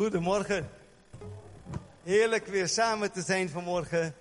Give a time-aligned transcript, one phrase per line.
[0.00, 0.70] Goedemorgen.
[2.02, 4.14] Heerlijk weer samen te zijn vanmorgen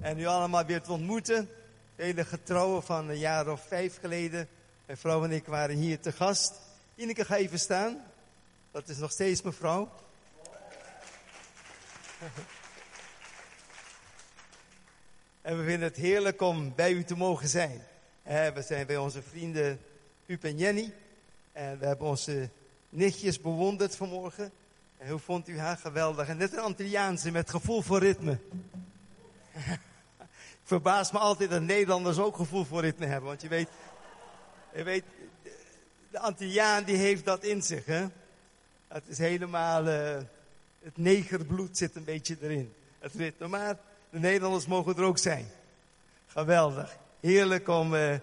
[0.00, 1.48] en u allemaal weer te ontmoeten.
[1.96, 4.48] Vele getrouwen van een jaar of vijf geleden.
[4.86, 6.54] Mijn vrouw en ik waren hier te gast.
[6.94, 8.04] Ineke, ga even staan.
[8.70, 9.90] Dat is nog steeds mevrouw.
[15.42, 17.82] En we vinden het heerlijk om bij u te mogen zijn.
[18.24, 19.80] We zijn bij onze vrienden
[20.26, 20.92] Huub en Jenny.
[21.52, 22.48] En we hebben onze
[22.88, 24.52] nichtjes bewonderd vanmorgen.
[24.98, 26.28] En hoe vond u haar geweldig?
[26.28, 28.38] En net een Antilliaanse met gevoel voor ritme.
[30.66, 33.28] Ik verbaas me altijd dat Nederlanders ook gevoel voor ritme hebben.
[33.28, 33.68] Want je weet,
[34.74, 35.04] je weet
[36.10, 37.84] de Antilliaan die heeft dat in zich.
[37.84, 38.06] Hè?
[38.88, 40.16] Het is helemaal, uh,
[40.82, 42.72] het negerbloed zit een beetje erin.
[42.98, 43.48] Het ritme.
[43.48, 43.78] Maar
[44.10, 45.46] de Nederlanders mogen er ook zijn.
[46.26, 46.96] Geweldig.
[47.20, 48.14] Heerlijk om, uh,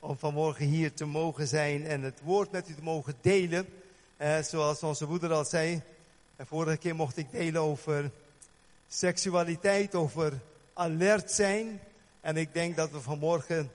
[0.00, 3.68] om vanmorgen hier te mogen zijn en het woord met u te mogen delen.
[4.18, 5.82] Uh, zoals onze moeder al zei,
[6.40, 8.10] en vorige keer mocht ik delen over
[8.88, 10.40] seksualiteit, over
[10.72, 11.80] alert zijn.
[12.20, 13.70] En ik denk dat we vanmorgen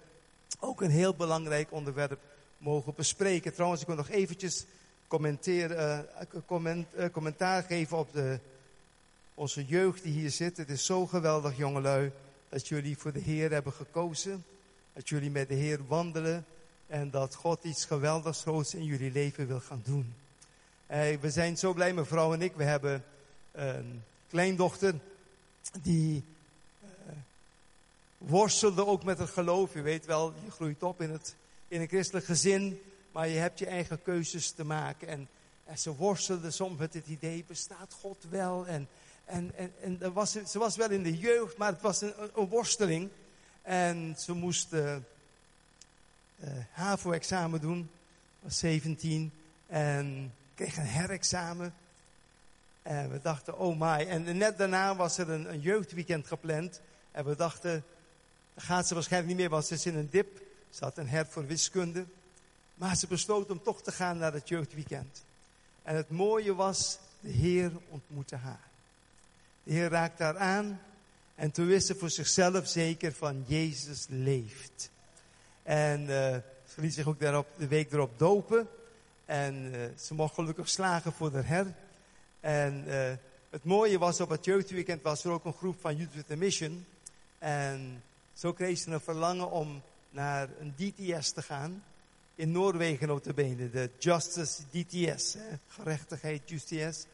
[0.60, 2.20] ook een heel belangrijk onderwerp
[2.58, 3.54] mogen bespreken.
[3.54, 4.66] Trouwens, ik wil nog eventjes
[5.12, 6.00] uh,
[6.46, 8.40] comment, uh, commentaar geven op de,
[9.34, 10.58] onze jeugd die hier zit.
[10.58, 12.12] Het is zo geweldig, jongelui,
[12.50, 14.46] dat jullie voor de Heer hebben gekozen.
[14.94, 16.46] Dat jullie met de Heer wandelen
[16.88, 20.25] en dat God iets geweldigs groots in jullie leven wil gaan doen.
[20.88, 22.56] Hey, we zijn zo blij, mevrouw en ik.
[22.56, 23.04] We hebben
[23.52, 24.94] een kleindochter
[25.82, 26.24] die
[26.84, 26.90] uh,
[28.18, 29.74] worstelde ook met het geloof.
[29.74, 31.36] Je weet wel, je groeit op in, het,
[31.68, 35.08] in een christelijk gezin, maar je hebt je eigen keuzes te maken.
[35.08, 35.28] En,
[35.78, 38.68] ze worstelde soms met het idee, bestaat God wel?
[38.68, 38.88] En,
[39.26, 43.10] en, en, en was, ze was wel in de jeugd, maar het was een, worsteling.
[43.62, 47.90] En ze moest uh, uh, HAVO-examen doen,
[48.40, 49.32] was 17.
[49.68, 51.74] En kreeg een herexamen.
[52.82, 54.06] En we dachten, oh my.
[54.06, 56.82] En net daarna was er een, een jeugdweekend gepland.
[57.12, 57.84] En we dachten,
[58.54, 60.42] dat gaat ze waarschijnlijk niet meer, want ze is in een dip.
[60.70, 62.06] Ze had een her voor wiskunde.
[62.76, 65.24] Maar ze besloot om toch te gaan naar het jeugdweekend.
[65.84, 68.68] En het mooie was, de Heer ontmoette haar.
[69.64, 70.82] De Heer raakte haar aan.
[71.36, 74.90] En toen wist ze voor zichzelf zeker van Jezus leeft.
[75.64, 76.08] En uh,
[76.74, 78.68] ze liet zich ook daarop, de week erop dopen.
[79.26, 81.74] En uh, ze mocht gelukkig slagen voor de her.
[82.40, 83.12] En uh,
[83.50, 86.36] het mooie was, op het jeugdweekend was er ook een groep van Youth with a
[86.36, 86.86] Mission.
[87.40, 88.04] En
[88.34, 91.84] zo kreeg ze een verlangen om naar een DTS te gaan.
[92.36, 97.06] In Noorwegen notabene, de Justice DTS, hè, gerechtigheid Justice.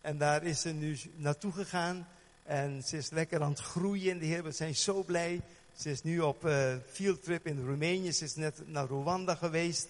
[0.00, 2.08] En daar is ze nu naartoe gegaan.
[2.42, 4.42] En ze is lekker aan het groeien in de Heer.
[4.42, 5.40] We zijn zo blij.
[5.76, 8.12] Ze is nu op uh, fieldtrip in Roemenië.
[8.12, 9.88] Ze is net naar Rwanda geweest.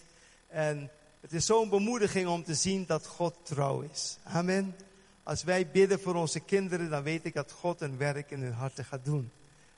[0.48, 0.90] En
[1.20, 4.18] het is zo'n bemoediging om te zien dat God trouw is.
[4.22, 4.76] Amen.
[5.22, 8.52] Als wij bidden voor onze kinderen, dan weet ik dat God een werk in hun
[8.52, 9.30] harten gaat doen.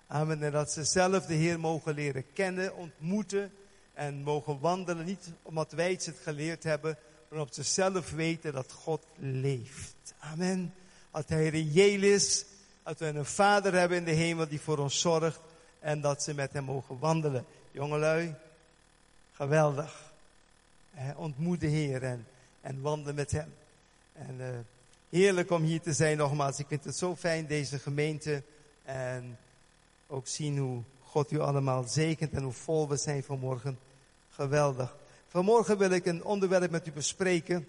[0.06, 0.42] Amen.
[0.42, 3.52] En dat ze zelf de Heer mogen leren kennen, ontmoeten
[3.94, 5.04] en mogen wandelen.
[5.04, 6.98] Niet omdat wij het geleerd hebben,
[7.28, 10.14] maar omdat ze zelf weten dat God leeft.
[10.18, 10.74] Amen.
[11.10, 12.44] Dat Hij reëel is.
[12.82, 15.40] Dat we een Vader hebben in de hemel die voor ons zorgt.
[15.78, 17.44] En dat ze met Hem mogen wandelen.
[17.70, 18.34] Jongelui,
[19.32, 20.11] geweldig
[21.16, 22.26] ontmoet de Heer en,
[22.60, 23.54] en wandel met Hem.
[24.12, 24.46] En uh,
[25.08, 26.58] heerlijk om hier te zijn nogmaals.
[26.58, 28.42] Ik vind het zo fijn, deze gemeente.
[28.84, 29.38] En
[30.06, 33.78] ook zien hoe God u allemaal zegent en hoe vol we zijn vanmorgen.
[34.30, 34.96] Geweldig.
[35.28, 37.68] Vanmorgen wil ik een onderwerp met u bespreken.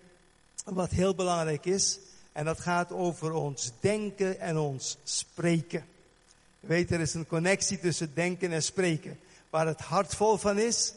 [0.65, 1.99] Wat heel belangrijk is.
[2.31, 5.85] En dat gaat over ons denken en ons spreken.
[6.59, 9.19] weet, er is een connectie tussen denken en spreken.
[9.49, 10.93] Waar het hart vol van is,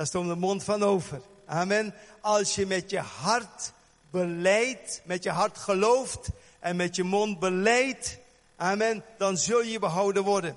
[0.00, 1.20] daar stond de mond van over.
[1.46, 1.94] Amen.
[2.20, 3.72] Als je met je hart
[4.10, 6.28] beleidt, met je hart gelooft
[6.58, 8.18] en met je mond beleidt,
[8.56, 10.56] amen, dan zul je behouden worden.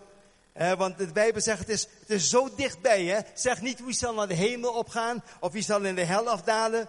[0.77, 3.05] want de Bijbel zegt, het is, het is zo dichtbij.
[3.05, 3.19] Hè?
[3.33, 6.87] Zeg niet wie zal naar de hemel opgaan of wie zal in de hel afdalen.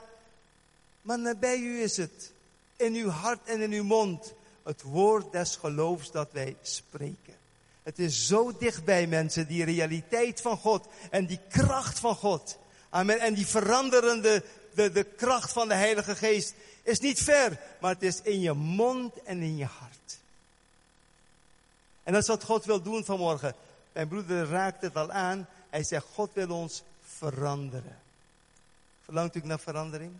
[1.02, 2.32] Maar nabij u is het.
[2.76, 4.32] In uw hart en in uw mond.
[4.62, 7.43] Het woord des geloofs dat wij spreken.
[7.84, 12.58] Het is zo dichtbij mensen, die realiteit van God en die kracht van God.
[12.90, 13.20] Amen.
[13.20, 14.44] En die veranderende,
[14.74, 18.52] de, de kracht van de Heilige Geest is niet ver, maar het is in je
[18.52, 20.18] mond en in je hart.
[22.02, 23.54] En dat is wat God wil doen vanmorgen.
[23.92, 25.48] Mijn broeder raakt het al aan.
[25.70, 27.98] Hij zegt, God wil ons veranderen.
[29.04, 30.12] Verlangt u naar verandering?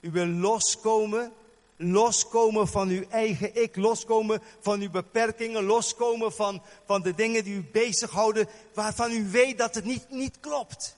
[0.00, 1.32] U wil loskomen
[1.76, 7.54] Loskomen van uw eigen ik, loskomen van uw beperkingen, loskomen van, van de dingen die
[7.54, 10.96] u bezighouden, waarvan u weet dat het niet, niet klopt.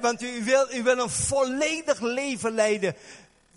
[0.00, 2.96] want u wil, u wil een volledig leven leiden.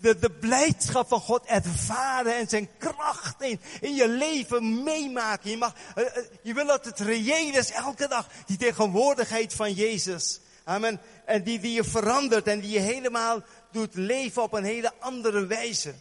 [0.02, 5.50] de, de blijdschap van God ervaren en zijn kracht in, in je leven meemaken.
[5.50, 6.04] Je, mag, uh,
[6.42, 10.40] je wil dat het reëel is elke dag, die tegenwoordigheid van Jezus.
[10.64, 11.00] Amen.
[11.24, 13.42] En die, die je verandert en die je helemaal
[13.72, 15.94] doet leven op een hele andere wijze.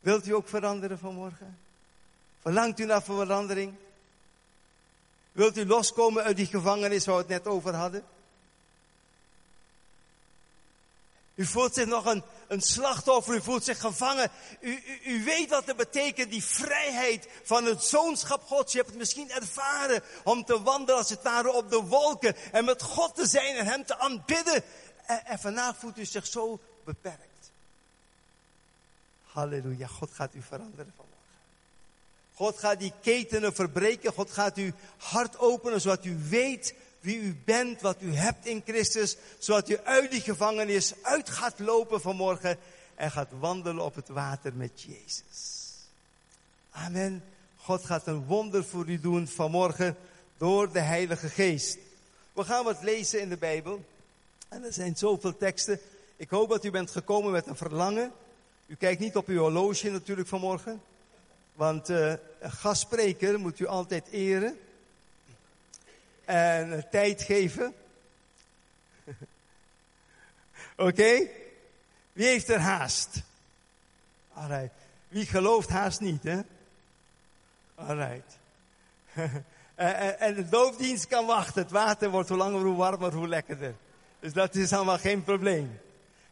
[0.00, 1.58] Wilt u ook veranderen vanmorgen?
[2.42, 3.74] Verlangt u naar verandering?
[5.32, 8.04] Wilt u loskomen uit die gevangenis waar we het net over hadden?
[11.40, 14.30] U voelt zich nog een, een slachtoffer, u voelt zich gevangen.
[14.60, 18.72] U, u, u weet wat het betekent, die vrijheid van het zoonschap Gods.
[18.72, 22.36] Je hebt het misschien ervaren om te wandelen als het ware op de wolken.
[22.52, 24.62] En met God te zijn en Hem te aanbidden.
[25.10, 27.50] En, en vandaag voelt u zich zo beperkt.
[29.24, 31.18] Halleluja, God gaat u veranderen vanmorgen.
[32.34, 34.12] God gaat die ketenen verbreken.
[34.12, 38.62] God gaat uw hart openen, zodat u weet wie u bent, wat u hebt in
[38.66, 42.58] Christus, zodat u uit die gevangenis uit gaat lopen vanmorgen
[42.94, 45.68] en gaat wandelen op het water met Jezus.
[46.70, 47.24] Amen.
[47.56, 49.96] God gaat een wonder voor u doen vanmorgen
[50.36, 51.78] door de Heilige Geest.
[52.32, 53.84] We gaan wat lezen in de Bijbel.
[54.50, 55.80] En er zijn zoveel teksten.
[56.16, 58.12] Ik hoop dat u bent gekomen met een verlangen.
[58.66, 60.82] U kijkt niet op uw horloge natuurlijk vanmorgen.
[61.52, 64.58] Want uh, een gastspreker moet u altijd eren
[66.24, 67.74] en tijd geven.
[70.76, 70.88] Oké?
[70.88, 71.30] Okay?
[72.12, 73.22] Wie heeft er haast?
[74.32, 74.74] Alright.
[75.08, 76.40] Wie gelooft haast niet, hè?
[77.74, 78.38] Alright.
[80.18, 81.62] en de doofdienst kan wachten.
[81.62, 83.74] Het water wordt hoe langer, hoe warmer, hoe lekkerder.
[84.20, 85.80] Dus dat is allemaal geen probleem.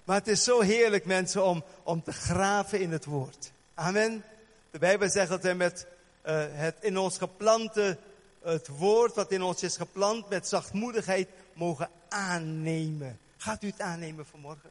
[0.05, 3.53] Maar het is zo heerlijk, mensen, om, om te graven in het woord.
[3.75, 4.25] Amen.
[4.71, 5.87] De Bijbel zegt dat wij met
[6.27, 7.99] uh, het in ons geplante
[8.43, 13.19] het woord wat in ons is geplant met zachtmoedigheid mogen aannemen.
[13.37, 14.71] Gaat u het aannemen vanmorgen?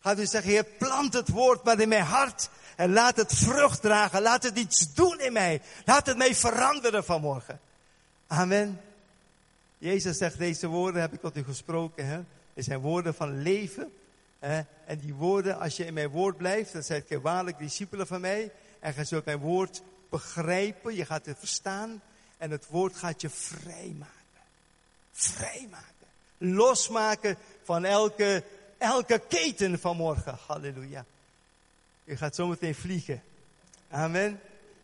[0.00, 3.82] Gaat u zeggen, Heer, plant het woord maar in mijn hart en laat het vrucht
[3.82, 4.22] dragen.
[4.22, 5.62] Laat het iets doen in mij.
[5.84, 7.60] Laat het mij veranderen vanmorgen.
[8.26, 8.80] Amen.
[9.78, 12.06] Jezus zegt, deze woorden heb ik tot u gesproken.
[12.06, 12.20] Hè?
[12.54, 13.92] Het zijn woorden van leven.
[14.38, 14.62] Hè?
[14.86, 18.20] En die woorden, als je in mijn woord blijft, dan zijt ge waarlijk discipelen van
[18.20, 18.50] mij.
[18.80, 22.02] En je zult mijn woord begrijpen, je gaat het verstaan.
[22.38, 24.12] En het woord gaat je vrijmaken.
[25.12, 26.06] Vrijmaken.
[26.38, 28.42] Losmaken van elke,
[28.78, 30.38] elke keten van morgen.
[30.46, 31.04] Halleluja.
[32.04, 33.22] Je gaat zometeen vliegen.
[33.90, 34.40] Amen.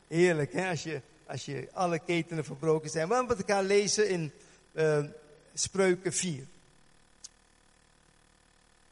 [0.08, 0.54] Heerlijk?
[0.54, 3.08] Als je, als je alle ketenen verbroken zijn.
[3.08, 4.32] We gaan elkaar lezen in
[4.72, 5.04] uh,
[5.54, 6.46] Spreuken 4.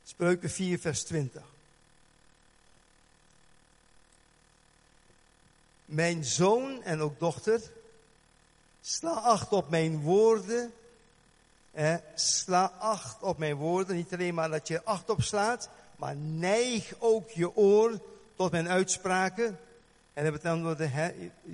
[0.05, 1.43] Spreuken 4, vers 20.
[5.85, 7.61] Mijn zoon en ook dochter,
[8.81, 10.73] Sla acht op mijn woorden.
[11.73, 13.97] Eh, sla acht op mijn woorden.
[13.97, 18.01] Niet alleen maar dat je acht op slaat, maar neig ook je oor
[18.37, 19.59] tot mijn uitspraken.
[20.13, 21.13] En dan betekent dat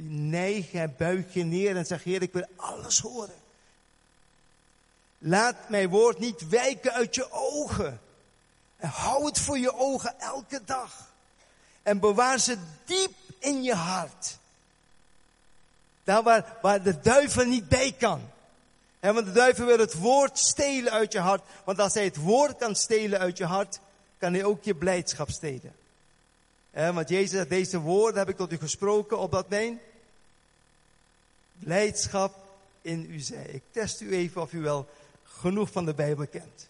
[0.08, 3.45] neig en buig je neer en zeg, Heer, ik wil alles horen.
[5.18, 8.00] Laat mijn woord niet wijken uit je ogen.
[8.76, 11.12] En hou het voor je ogen elke dag.
[11.82, 14.38] En bewaar ze diep in je hart.
[16.04, 18.30] Daar waar, waar de duivel niet bij kan.
[19.00, 21.42] En want de duivel wil het woord stelen uit je hart.
[21.64, 23.80] Want als hij het woord kan stelen uit je hart,
[24.18, 25.74] kan hij ook je blijdschap stelen.
[26.70, 29.80] En want Jezus zegt, deze woorden heb ik tot u gesproken, opdat mijn
[31.58, 32.34] blijdschap
[32.82, 33.44] in u zij.
[33.44, 34.88] Ik test u even of u wel
[35.36, 36.68] genoeg van de Bijbel kent.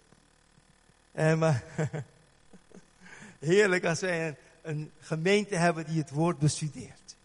[1.12, 1.64] En maar,
[3.38, 7.16] heerlijk als wij een, een gemeente hebben die het woord bestudeert.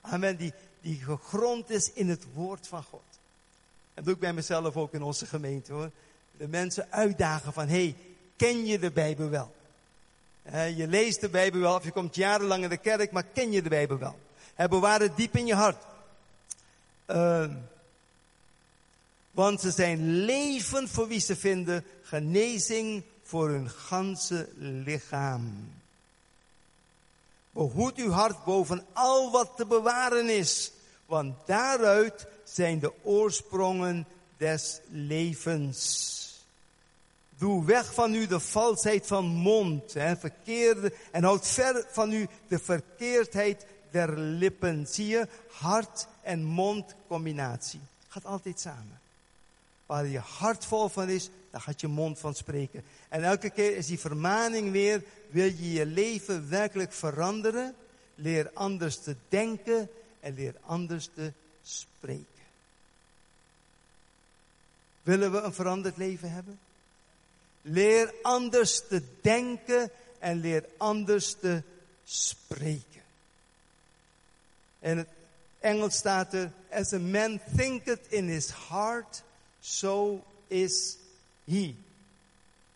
[0.00, 3.02] Amen, die, die gegrond is in het woord van God.
[3.94, 5.90] En dat doe ik bij mezelf ook in onze gemeente hoor.
[6.36, 7.96] De mensen uitdagen van, hey,
[8.36, 9.54] ken je de Bijbel wel?
[10.52, 13.62] je leest de Bijbel wel, of je komt jarenlang in de kerk, maar ken je
[13.62, 14.18] de Bijbel wel?
[14.54, 15.84] He, bewaar het diep in je hart.
[17.06, 17.50] Uh,
[19.34, 25.72] want ze zijn leven voor wie ze vinden, genezing voor hun ganse lichaam.
[27.50, 30.72] Behoed uw hart boven al wat te bewaren is,
[31.06, 36.12] want daaruit zijn de oorsprongen des levens.
[37.38, 42.28] Doe weg van u de valsheid van mond hè, verkeerde, en houd ver van u
[42.48, 44.86] de verkeerdheid der lippen.
[44.86, 47.80] Zie je, hart en mond combinatie.
[48.08, 49.02] Gaat altijd samen.
[49.86, 52.84] Waar je hart vol van is, daar gaat je mond van spreken.
[53.08, 57.74] En elke keer is die vermaning weer, wil je je leven werkelijk veranderen?
[58.14, 59.88] Leer anders te denken
[60.20, 62.26] en leer anders te spreken.
[65.02, 66.58] Willen we een veranderd leven hebben?
[67.62, 71.62] Leer anders te denken en leer anders te
[72.04, 73.02] spreken.
[74.80, 75.08] En het
[75.60, 79.22] Engels staat er, as a man thinketh in his heart,
[79.64, 80.96] so is
[81.44, 81.74] he.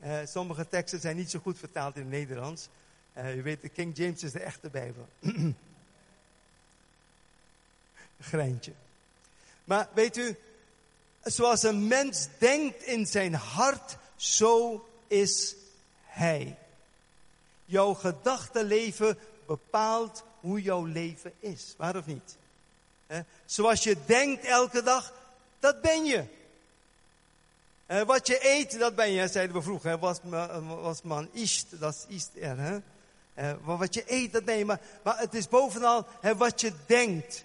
[0.04, 2.68] Uh, sommige teksten zijn niet zo goed vertaald in het Nederlands.
[3.16, 5.08] Uh, u weet, de King James is de echte Bijbel.
[8.20, 8.72] Greintje.
[9.64, 10.36] Maar weet u,
[11.22, 15.54] zoals een mens denkt in zijn hart, zo is
[16.04, 16.58] hij.
[17.64, 21.74] Jouw gedachtenleven bepaalt hoe jouw leven is.
[21.76, 22.36] Waar of niet?
[23.44, 25.12] Zoals je denkt elke dag,
[25.58, 26.24] dat ben je.
[27.88, 29.98] Wat je eet, dat ben je, zeiden we vroeger.
[29.98, 30.18] Was,
[30.82, 32.58] was man ist, dat is er.
[32.58, 32.78] Hè?
[33.64, 34.64] wat je eet, dat ben je.
[34.64, 37.44] Maar, maar het is bovenal wat je denkt.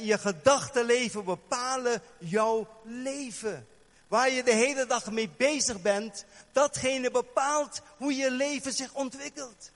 [0.00, 3.66] je gedachtenleven bepalen jouw leven.
[4.08, 9.70] Waar je de hele dag mee bezig bent, datgene bepaalt hoe je leven zich ontwikkelt.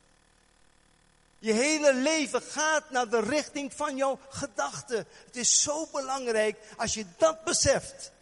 [1.38, 5.06] Je hele leven gaat naar de richting van jouw gedachten.
[5.26, 8.12] Het is zo belangrijk als je dat beseft.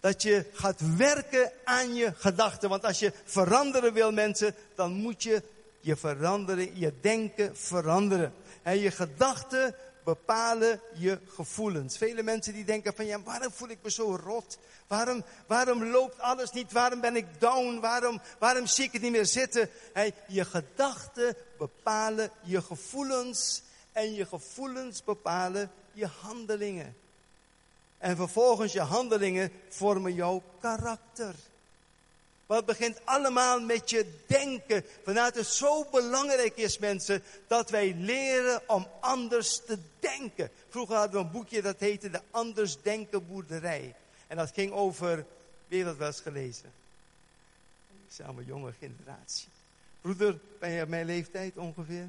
[0.00, 2.68] Dat je gaat werken aan je gedachten.
[2.68, 5.42] Want als je veranderen wil, mensen, dan moet je
[5.80, 8.32] je veranderen, je denken veranderen.
[8.62, 11.98] En je gedachten bepalen je gevoelens.
[11.98, 14.58] Vele mensen die denken van ja, waarom voel ik me zo rot?
[14.86, 16.72] Waarom, waarom loopt alles niet?
[16.72, 17.80] Waarom ben ik down?
[17.80, 19.70] Waarom, waarom zie ik het niet meer zitten?
[19.92, 26.96] Hey, je gedachten bepalen je gevoelens en je gevoelens bepalen je handelingen.
[28.00, 31.34] En vervolgens je handelingen vormen jouw karakter.
[32.46, 34.84] Maar het begint allemaal met je denken.
[35.04, 40.50] Vanuit het zo belangrijk is, mensen, dat wij leren om anders te denken.
[40.68, 43.94] Vroeger hadden we een boekje dat heette De Anders Denken Boerderij.
[44.26, 45.24] En dat ging over,
[45.68, 46.72] wie dat wel eens gelezen?
[48.06, 49.48] Ik zei een jonge generatie.
[50.00, 52.08] Broeder, ben je op mijn leeftijd ongeveer?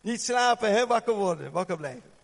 [0.00, 0.86] Niet slapen, hè?
[0.86, 2.14] Wakker worden, wakker blijven.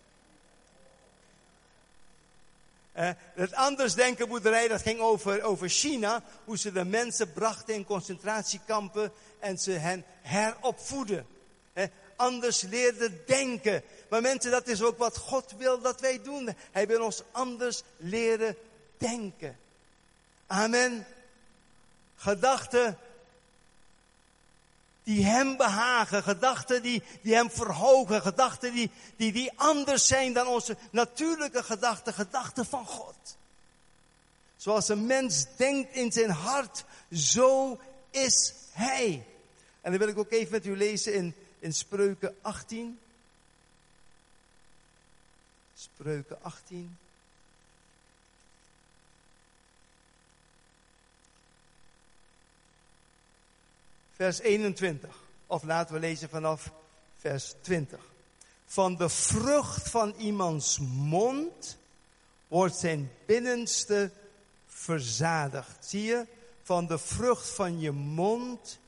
[2.97, 6.23] Uh, het anders denken boerderij, dat ging over, over China.
[6.43, 11.27] Hoe ze de mensen brachten in concentratiekampen en ze hen heropvoeden.
[11.73, 11.83] Uh,
[12.15, 13.83] anders leerden denken.
[14.09, 16.55] Maar mensen, dat is ook wat God wil dat wij doen.
[16.71, 18.55] Hij wil ons anders leren
[18.97, 19.57] denken.
[20.47, 21.05] Amen.
[22.15, 22.97] Gedachten
[25.03, 30.47] die hem behagen, gedachten die, die hem verhogen, gedachten die, die, die anders zijn dan
[30.47, 33.37] onze natuurlijke gedachten, gedachten van God.
[34.57, 37.79] Zoals een mens denkt in zijn hart, zo
[38.09, 39.25] is hij.
[39.81, 42.99] En dan wil ik ook even met u lezen in, in Spreuken 18.
[45.75, 46.97] Spreuken 18.
[54.23, 55.09] Vers 21.
[55.47, 56.71] Of laten we lezen vanaf
[57.19, 57.99] vers 20.
[58.65, 61.77] Van de vrucht van iemands mond
[62.47, 64.11] wordt zijn binnenste
[64.67, 65.85] verzadigd.
[65.85, 66.25] Zie je?
[66.61, 68.79] Van de vrucht van je mond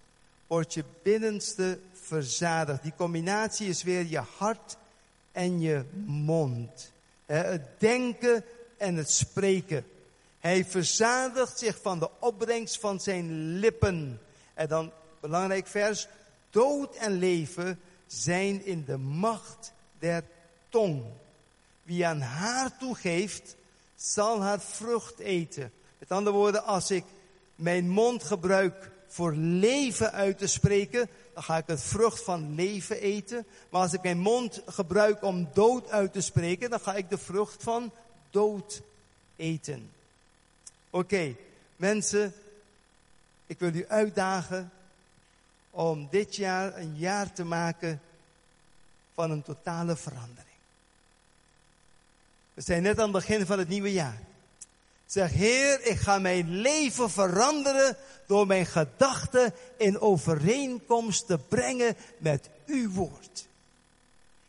[0.47, 2.83] wordt je binnenste verzadigd.
[2.83, 4.77] Die combinatie is weer je hart
[5.31, 6.91] en je mond.
[7.25, 8.43] Het denken
[8.77, 9.85] en het spreken.
[10.39, 14.21] Hij verzadigt zich van de opbrengst van zijn lippen.
[14.53, 14.91] En dan
[15.25, 16.07] belangrijk vers.
[16.49, 20.23] Dood en leven zijn in de macht der
[20.69, 21.03] tong.
[21.83, 23.55] Wie aan haar toegeeft,
[23.95, 25.71] zal haar vrucht eten.
[25.97, 27.03] Met andere woorden, als ik
[27.55, 33.01] mijn mond gebruik voor leven uit te spreken, dan ga ik het vrucht van leven
[33.01, 33.45] eten.
[33.69, 37.17] Maar als ik mijn mond gebruik om dood uit te spreken, dan ga ik de
[37.17, 37.91] vrucht van
[38.29, 38.81] dood
[39.35, 39.91] eten.
[40.89, 41.35] Oké,
[41.75, 42.33] mensen,
[43.47, 44.71] ik wil u uitdagen
[45.75, 48.01] om dit jaar een jaar te maken
[49.13, 50.55] van een totale verandering.
[52.53, 54.19] We zijn net aan het begin van het nieuwe jaar.
[55.05, 62.49] Zeg, Heer, ik ga mijn leven veranderen door mijn gedachten in overeenkomst te brengen met
[62.65, 63.47] uw woord.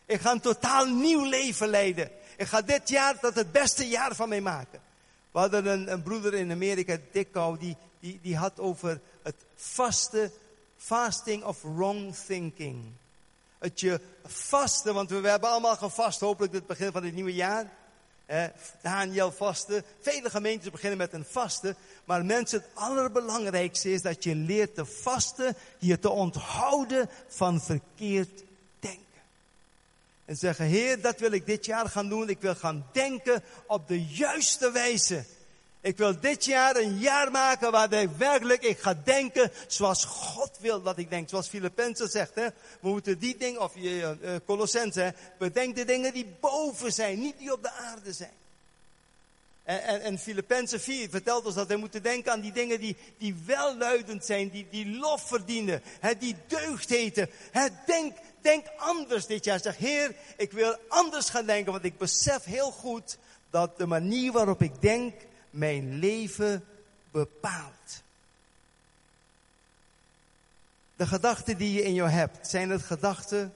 [0.07, 2.11] Ik ga een totaal nieuw leven leiden.
[2.37, 4.81] Ik ga dit jaar tot het beste jaar van mij maken.
[5.31, 10.31] We hadden een, een broeder in Amerika, Dikkou, die, die, die had over het vaste
[10.87, 12.85] Fasting of wrong thinking.
[13.59, 17.73] Het je vasten, want we hebben allemaal gevast, hopelijk het begin van het nieuwe jaar.
[18.27, 18.45] Eh,
[18.83, 19.85] Daniel vasten.
[20.01, 21.77] Vele gemeentes beginnen met een vasten.
[22.05, 28.43] Maar mensen, het allerbelangrijkste is dat je leert te vasten, je te onthouden van verkeerd
[28.81, 29.23] denken.
[30.25, 32.29] En zeggen, Heer, dat wil ik dit jaar gaan doen.
[32.29, 35.25] Ik wil gaan denken op de juiste wijze.
[35.87, 40.51] Ik wil dit jaar een jaar maken waar ik werkelijk ik ga denken zoals God
[40.61, 41.29] wil dat ik denk.
[41.29, 42.47] Zoals Filippenzen zegt, hè.
[42.81, 44.09] We moeten die dingen, of uh,
[44.47, 48.33] Colossense, bedenk de dingen die boven zijn, niet die op de aarde zijn.
[49.63, 52.97] En, en, en Filippenzen 4 vertelt ons dat wij moeten denken aan die dingen die,
[53.19, 57.31] die welluidend zijn, die, die lof verdienen, hè, die deugd heten.
[57.51, 59.61] Hè, denk, denk anders dit jaar.
[59.61, 63.19] Zeg, Heer, ik wil anders gaan denken, want ik besef heel goed
[63.51, 65.13] dat de manier waarop ik denk
[65.57, 66.65] mijn leven
[67.11, 68.03] bepaalt.
[70.97, 73.53] De gedachten die je in jou hebt, zijn het gedachten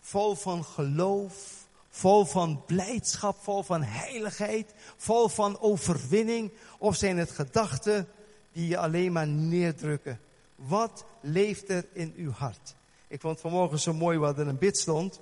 [0.00, 6.50] vol van geloof, vol van blijdschap, vol van heiligheid, vol van overwinning?
[6.78, 8.08] Of zijn het gedachten
[8.52, 10.20] die je alleen maar neerdrukken?
[10.54, 12.74] Wat leeft er in uw hart?
[13.08, 15.20] Ik vond vanmorgen zo mooi wat er een bid stond.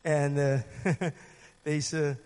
[0.00, 0.60] En uh,
[1.62, 2.16] deze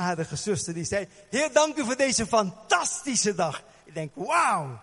[0.00, 3.62] aardige zuster die zei, Heer dank u voor deze fantastische dag.
[3.84, 4.80] Ik denk, wauw,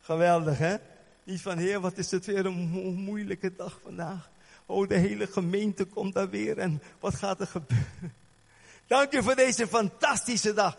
[0.00, 0.76] geweldig hè.
[1.24, 4.30] Niet van, Heer wat is het weer een mo moeilijke dag vandaag.
[4.66, 8.14] Oh, de hele gemeente komt daar weer en wat gaat er gebeuren?
[8.86, 10.76] Dank u voor deze fantastische dag.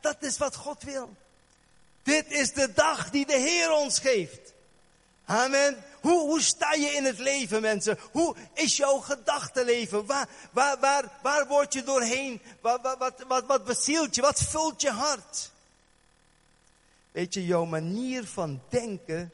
[0.00, 1.16] Dat is wat God wil.
[2.02, 4.52] Dit is de dag die de Heer ons geeft.
[5.24, 5.76] Amen.
[6.00, 7.98] Hoe, sta je in het leven, mensen?
[8.12, 10.06] Hoe is jouw gedachtenleven?
[10.06, 12.40] Waar, waar, waar, waar word je doorheen?
[12.60, 12.96] Wat,
[13.28, 14.20] wat, wat bezielt je?
[14.20, 15.50] Wat vult je hart?
[17.12, 19.32] Weet je, jouw manier van denken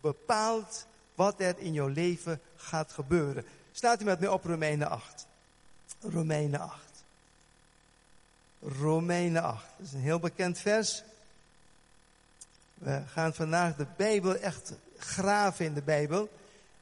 [0.00, 3.44] bepaalt wat er in jouw leven gaat gebeuren.
[3.72, 5.26] Staat u met mij op Romeinen 8.
[6.00, 6.80] Romeinen 8.
[8.60, 9.64] Romeinen 8.
[9.76, 11.02] Dat is een heel bekend vers.
[12.74, 16.28] We gaan vandaag de Bijbel echt graven in de Bijbel.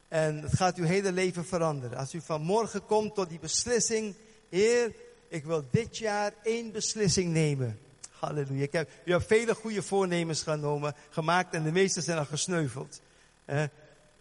[0.08, 1.98] En het gaat uw hele leven veranderen.
[1.98, 4.14] Als u vanmorgen komt tot die beslissing.
[4.48, 4.92] Heer,
[5.28, 7.78] ik wil dit jaar één beslissing nemen.
[8.18, 8.84] Halleluja.
[9.04, 13.00] U hebt vele goede voornemens genomen, gemaakt en de meeste zijn al gesneuveld.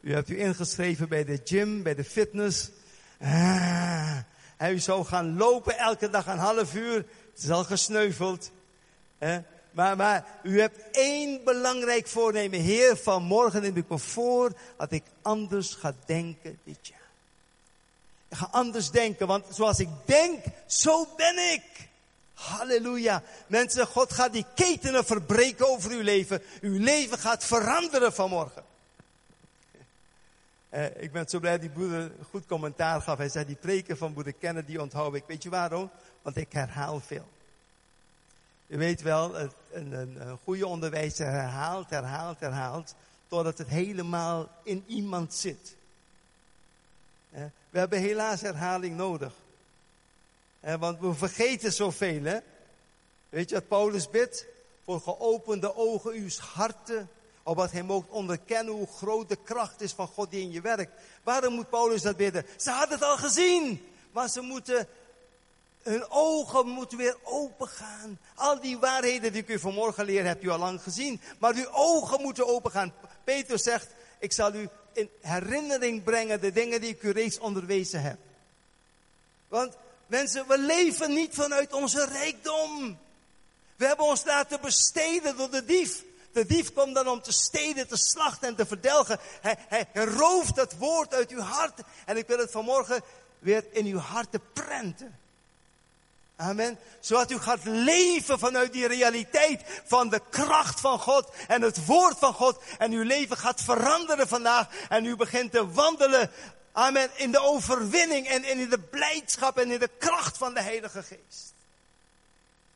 [0.01, 2.69] u hebt u ingeschreven bij de gym, bij de fitness.
[3.21, 4.19] Ah,
[4.71, 6.95] u zou gaan lopen elke dag een half uur.
[7.33, 8.51] Het is al gesneuveld.
[9.77, 12.59] Maar, maar u hebt één belangrijk voornemen.
[12.59, 17.09] Heer, vanmorgen neem ik me voor dat ik anders ga denken dit jaar.
[18.27, 21.89] Ik ga anders denken, want zoals ik denk, zo ben ik.
[22.33, 23.23] Halleluja.
[23.47, 26.41] Mensen, God gaat die ketenen verbreken over uw leven.
[26.61, 28.63] Uw leven gaat veranderen vanmorgen.
[30.69, 33.17] Eh, ik ben zo blij dat die broeder goed commentaar gaf.
[33.17, 35.23] Hij zei, die preken van broeder Kennen, die onthoud ik.
[35.27, 35.89] Weet je waarom?
[36.21, 37.25] Want ik herhaal veel.
[38.67, 42.95] U weet wel, een, een, een goede onderwijzer herhaalt, herhaalt, herhaalt,
[43.27, 45.75] totdat het helemaal in iemand zit.
[47.69, 49.33] We hebben helaas herhaling nodig.
[50.59, 52.23] Want we vergeten zoveel.
[52.23, 52.39] Hè?
[53.29, 54.45] Weet je wat Paulus bidt?
[54.83, 57.09] Voor geopende ogen uw harten,
[57.43, 60.91] opdat hij moogt onderkennen hoe groot de kracht is van God die in je werkt.
[61.23, 62.45] Waarom moet Paulus dat bidden?
[62.57, 64.87] Ze hadden het al gezien, maar ze moeten
[65.87, 68.19] hun ogen moeten weer open gaan.
[68.35, 71.21] Al die waarheden die ik u vanmorgen leer, hebt u al lang gezien.
[71.39, 72.93] Maar uw ogen moeten open gaan.
[73.23, 73.87] Peter zegt,
[74.19, 78.17] ik zal u in herinnering brengen de dingen die ik u reeds onderwezen heb.
[79.47, 79.73] Want
[80.07, 82.97] mensen, we leven niet vanuit onze rijkdom.
[83.75, 86.03] We hebben ons laten besteden door de dief.
[86.31, 89.19] De dief komt dan om te steden, te slachten en te verdelgen.
[89.41, 91.81] Hij, hij, hij rooft het woord uit uw hart.
[92.05, 93.01] En ik wil het vanmorgen
[93.39, 95.19] weer in uw hart te prenten.
[96.37, 96.79] Amen.
[96.99, 102.17] Zodat u gaat leven vanuit die realiteit van de kracht van God en het woord
[102.17, 102.63] van God.
[102.77, 104.67] En uw leven gaat veranderen vandaag.
[104.89, 106.31] En u begint te wandelen.
[106.71, 107.09] Amen.
[107.15, 111.56] In de overwinning en in de blijdschap en in de kracht van de Heilige Geest.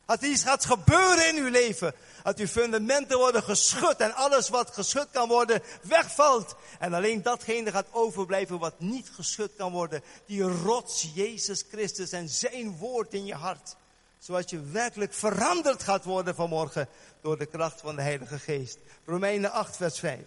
[0.06, 1.94] Dat iets gaat gebeuren in uw leven.
[2.22, 6.54] Dat uw fundamenten worden geschud en alles wat geschud kan worden wegvalt.
[6.78, 10.02] En alleen datgene gaat overblijven wat niet geschud kan worden.
[10.26, 13.76] Die rots Jezus Christus en zijn woord in je hart.
[14.18, 16.88] Zodat je werkelijk veranderd gaat worden vanmorgen
[17.20, 18.78] door de kracht van de Heilige Geest.
[19.04, 20.20] Romeinen 8 vers 5.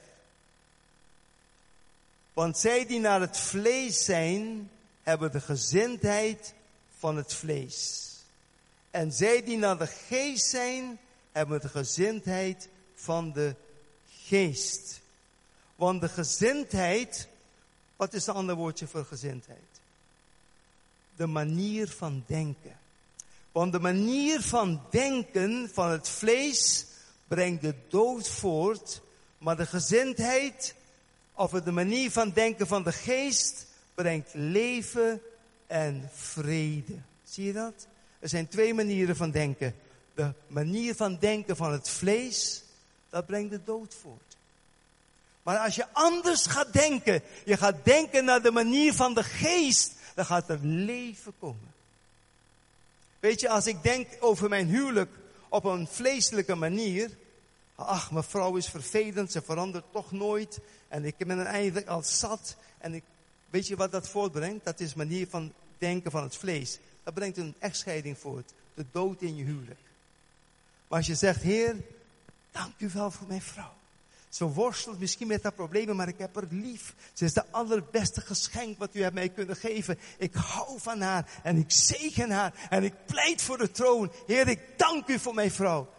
[2.33, 4.69] Want zij die naar het vlees zijn,
[5.03, 6.53] hebben de gezindheid
[6.97, 8.09] van het vlees.
[8.95, 10.99] En zij die naar de geest zijn,
[11.31, 13.55] hebben de gezindheid van de
[14.09, 15.01] geest.
[15.75, 17.27] Want de gezindheid,
[17.95, 19.81] wat is een ander woordje voor gezindheid?
[21.15, 22.79] De manier van denken.
[23.51, 26.85] Want de manier van denken van het vlees
[27.27, 29.01] brengt de dood voort,
[29.37, 30.75] maar de gezindheid
[31.33, 35.21] of de manier van denken van de geest brengt leven
[35.67, 37.01] en vrede.
[37.23, 37.87] Zie je dat?
[38.19, 39.75] Er zijn twee manieren van denken.
[40.13, 42.63] de manier van denken van het vlees,
[43.09, 44.35] dat brengt de dood voort.
[45.43, 49.93] Maar als je anders gaat denken, je gaat denken naar de manier van de geest,
[50.15, 51.73] dan gaat er leven komen.
[53.19, 55.11] Weet je, als ik denk over mijn huwelijk
[55.49, 57.09] op een vleeselijke manier,
[57.75, 62.55] ach, mijn vrouw is vervelend, ze verandert toch nooit, en ik ben eigenlijk al zat,
[62.77, 63.03] en ik,
[63.49, 64.65] weet je wat dat voortbrengt?
[64.65, 66.79] Dat is manier van denken van het vlees.
[67.05, 69.79] Dat brengt een echtscheiding voort, de dood in je huwelijk.
[70.87, 71.75] Maar als je zegt, Heer,
[72.51, 73.73] dank u wel voor mijn vrouw.
[74.29, 76.93] Ze worstelt misschien met haar problemen, maar ik heb haar lief.
[77.13, 79.99] Ze is de allerbeste geschenk wat u hebt mij kunnen geven.
[80.17, 84.11] Ik hou van haar en ik zegen haar en ik pleit voor de troon.
[84.27, 85.89] Heer, ik dank u voor mijn vrouw.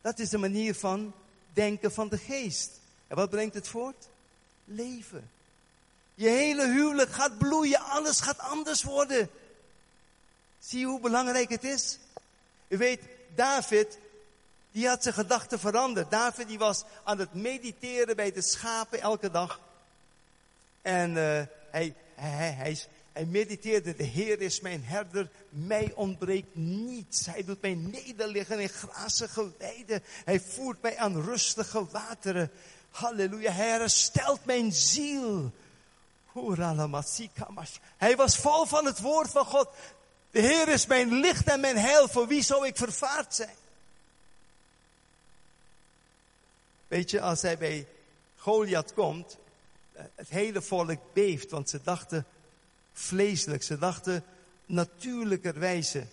[0.00, 1.12] Dat is de manier van
[1.52, 2.80] denken van de geest.
[3.06, 4.08] En wat brengt het voort?
[4.64, 5.30] Leven.
[6.14, 9.30] Je hele huwelijk gaat bloeien, alles gaat anders worden.
[10.66, 11.98] Zie je hoe belangrijk het is?
[12.68, 13.00] U weet,
[13.34, 13.98] David,
[14.72, 16.10] die had zijn gedachten veranderd.
[16.10, 19.60] David die was aan het mediteren bij de schapen elke dag.
[20.82, 21.16] En uh,
[21.70, 22.78] hij, hij, hij,
[23.12, 27.26] hij mediteerde, de Heer is mijn herder, mij ontbreekt niets.
[27.26, 30.02] Hij doet mij nederliggen in grazige weiden.
[30.24, 32.50] Hij voert mij aan rustige wateren.
[32.90, 35.52] Halleluja, hij herstelt mijn ziel.
[37.96, 39.68] Hij was vol van het woord van God.
[40.34, 42.08] De Heer is mijn licht en mijn heil.
[42.08, 43.56] Voor wie zou ik vervaard zijn?
[46.88, 47.86] Weet je, als hij bij
[48.36, 49.36] Goliath komt,
[49.92, 52.26] eh, het hele volk beeft, want ze dachten
[52.92, 54.24] vleeselijk, ze dachten
[54.66, 56.06] natuurlijkerwijze.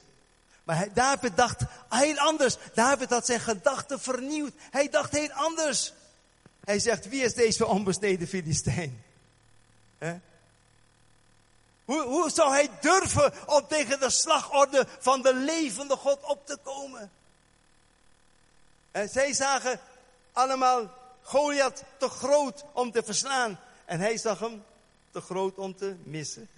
[0.64, 2.58] Maar David dacht heel anders.
[2.74, 4.54] David had zijn gedachten vernieuwd.
[4.72, 5.94] Hij dacht heel anders.
[6.64, 9.04] Hij zegt, wie is deze onbesneden Filistijn?
[11.92, 16.58] Hoe, hoe zou hij durven om tegen de slagorde van de levende God op te
[16.64, 17.12] komen?
[18.92, 19.80] En zij zagen
[20.32, 23.60] allemaal Goliath te groot om te verslaan.
[23.86, 24.64] En hij zag hem
[25.12, 26.50] te groot om te missen.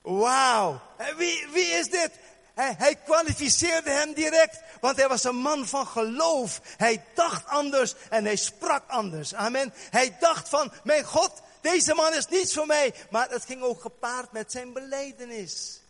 [0.00, 0.80] Wauw.
[1.16, 2.10] Wie, wie is dit?
[2.58, 6.60] Hij, hij kwalificeerde hem direct, want hij was een man van geloof.
[6.76, 9.34] Hij dacht anders en hij sprak anders.
[9.34, 9.72] Amen.
[9.90, 12.94] Hij dacht van, mijn God, deze man is niets voor mij.
[13.10, 15.80] Maar het ging ook gepaard met zijn beleidenis.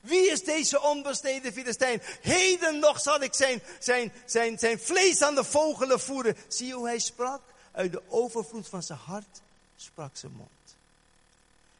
[0.00, 2.02] Wie is deze onbesneden Filistijn?
[2.20, 6.36] Heden nog zal ik zijn, zijn, zijn, zijn vlees aan de vogelen voeren.
[6.48, 7.40] Zie je hoe hij sprak?
[7.72, 9.40] Uit de overvloed van zijn hart
[9.76, 10.55] sprak zijn mond.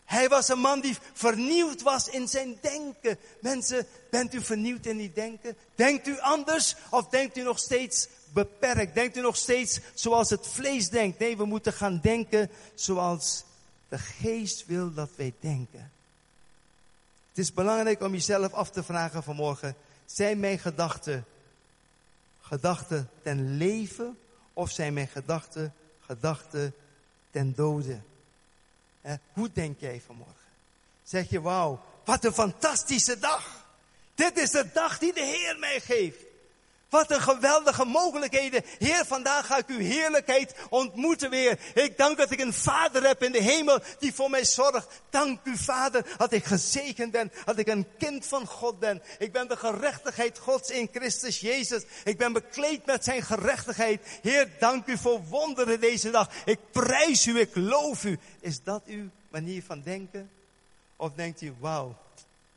[0.07, 3.19] Hij was een man die vernieuwd was in zijn denken.
[3.40, 5.57] Mensen, bent u vernieuwd in uw denken?
[5.75, 8.95] Denkt u anders of denkt u nog steeds beperkt?
[8.95, 11.19] Denkt u nog steeds zoals het vlees denkt?
[11.19, 13.45] Nee, we moeten gaan denken zoals
[13.88, 15.90] de geest wil dat wij denken.
[17.29, 19.77] Het is belangrijk om jezelf af te vragen vanmorgen.
[20.05, 21.25] Zijn mijn gedachten
[22.40, 24.19] gedachten ten leven
[24.53, 26.75] of zijn mijn gedachten gedachten
[27.31, 28.01] ten dode?
[29.33, 30.35] Hoe denk jij vanmorgen?
[31.03, 33.64] Zeg je, wauw, wat een fantastische dag.
[34.14, 36.25] Dit is de dag die de Heer mij geeft.
[36.88, 38.62] Wat een geweldige mogelijkheden.
[38.79, 41.59] Heer, vandaag ga ik uw heerlijkheid ontmoeten weer.
[41.75, 45.03] Ik dank dat ik een vader heb in de hemel die voor mij zorgt.
[45.11, 47.33] Dank u vader dat ik gezegend ben.
[47.44, 49.03] Dat ik een kind van God ben.
[49.18, 51.85] Ik ben de gerechtigheid Gods in Christus Jezus.
[52.05, 54.01] Ik ben bekleed met zijn gerechtigheid.
[54.22, 56.29] Heer, dank u voor wonderen deze dag.
[56.44, 58.18] Ik prijs u, ik loof u.
[58.40, 60.31] Is dat uw manier van denken?
[60.96, 61.96] Of denkt u, wauw,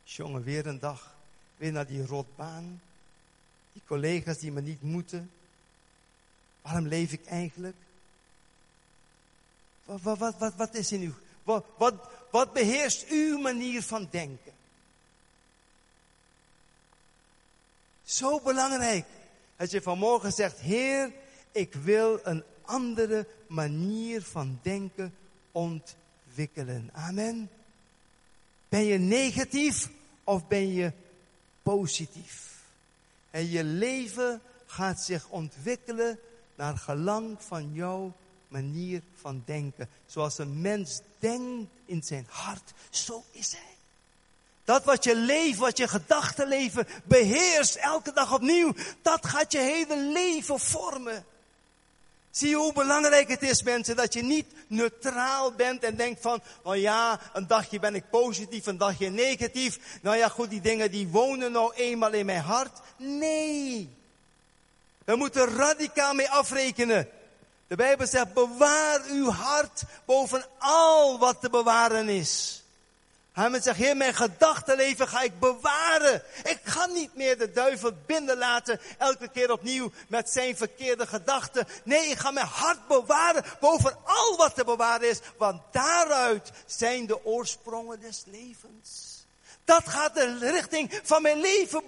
[0.04, 1.16] jongen, weer een dag.
[1.58, 2.82] Weer naar die rotbaan
[3.74, 5.32] die collega's die me niet moeten.
[6.62, 7.76] Waarom leef ik eigenlijk?
[9.86, 11.14] Wat, wat, wat, wat, is in u?
[11.44, 14.54] Wat, wat, wat beheerst uw manier van denken?
[18.04, 19.06] Zo belangrijk.
[19.56, 21.14] Dat je vanmorgen zegt, Heer,
[21.52, 25.14] ik wil een andere manier van denken
[25.52, 26.90] ontwikkelen.
[26.94, 27.50] Amen.
[28.70, 29.90] Ben je negatief
[30.24, 30.92] of ben je
[31.64, 32.49] positief?
[33.32, 36.20] En je leven gaat zich ontwikkelen
[36.56, 38.16] naar gelang van jouw
[38.48, 39.90] manier van denken.
[40.06, 43.78] Zoals een mens denkt in zijn hart, zo is hij.
[44.64, 49.98] Dat wat je leven, wat je gedachtenleven beheerst elke dag opnieuw, dat gaat je hele
[49.98, 51.26] leven vormen.
[52.32, 56.42] Zie je hoe belangrijk het is, mensen, dat je niet neutraal bent en denkt van,
[56.64, 59.80] nou ja, een dagje ben ik positief, een dagje negatief.
[60.02, 62.80] Nou ja, goed, die dingen die wonen nou eenmaal in mijn hart.
[62.98, 63.90] Nee.
[65.06, 67.10] We moeten radicaal mee afrekenen.
[67.68, 72.59] De Bijbel zegt, bewaar uw hart boven al wat te bewaren is.
[73.40, 76.24] Hij zegt, Heer, mijn gedachtenleven ga ik bewaren.
[76.44, 81.68] Ik ga niet meer de duivel binnenlaten, elke keer opnieuw met zijn verkeerde gedachten.
[81.84, 85.20] Nee, ik ga mijn hart bewaren, boven al wat te bewaren is.
[85.38, 89.24] Want daaruit zijn de oorsprongen des levens.
[89.64, 91.84] Dat gaat de richting van mijn leven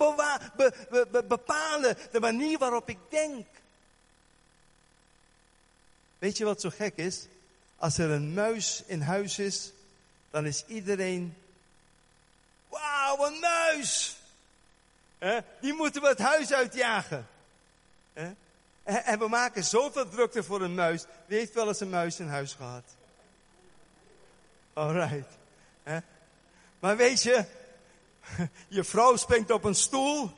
[1.28, 3.48] bepalen, de manier waarop ik denk.
[6.20, 7.26] Weet je wat zo gek is?
[7.78, 9.72] Als er een muis in huis is,
[10.30, 11.36] dan is iedereen,
[12.72, 14.16] wauw, een muis!
[15.60, 17.28] Die moeten we het huis uitjagen.
[18.84, 21.06] En we maken zoveel drukte voor een muis.
[21.26, 22.84] Wie heeft wel eens een muis in huis gehad?
[24.74, 25.40] Alright.
[26.80, 27.46] Maar weet je,
[28.68, 30.32] je vrouw springt op een stoel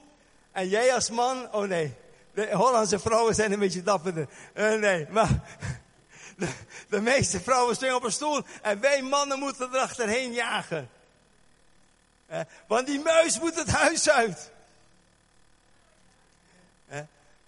[0.52, 1.96] en jij als man, oh nee,
[2.34, 4.28] de Hollandse vrouwen zijn een beetje dapperder.
[4.54, 5.30] Uh, nee, maar
[6.38, 6.48] de,
[6.89, 10.89] de, meeste vrouwen springen op een stoel en wij mannen moeten erachterheen jagen.
[12.67, 14.52] Want die muis moet het huis uit.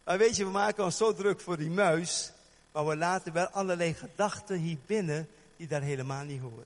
[0.04, 2.32] Maar weet je, we maken ons zo druk voor die muis,
[2.72, 6.66] maar we laten wel allerlei gedachten hier binnen die daar helemaal niet horen.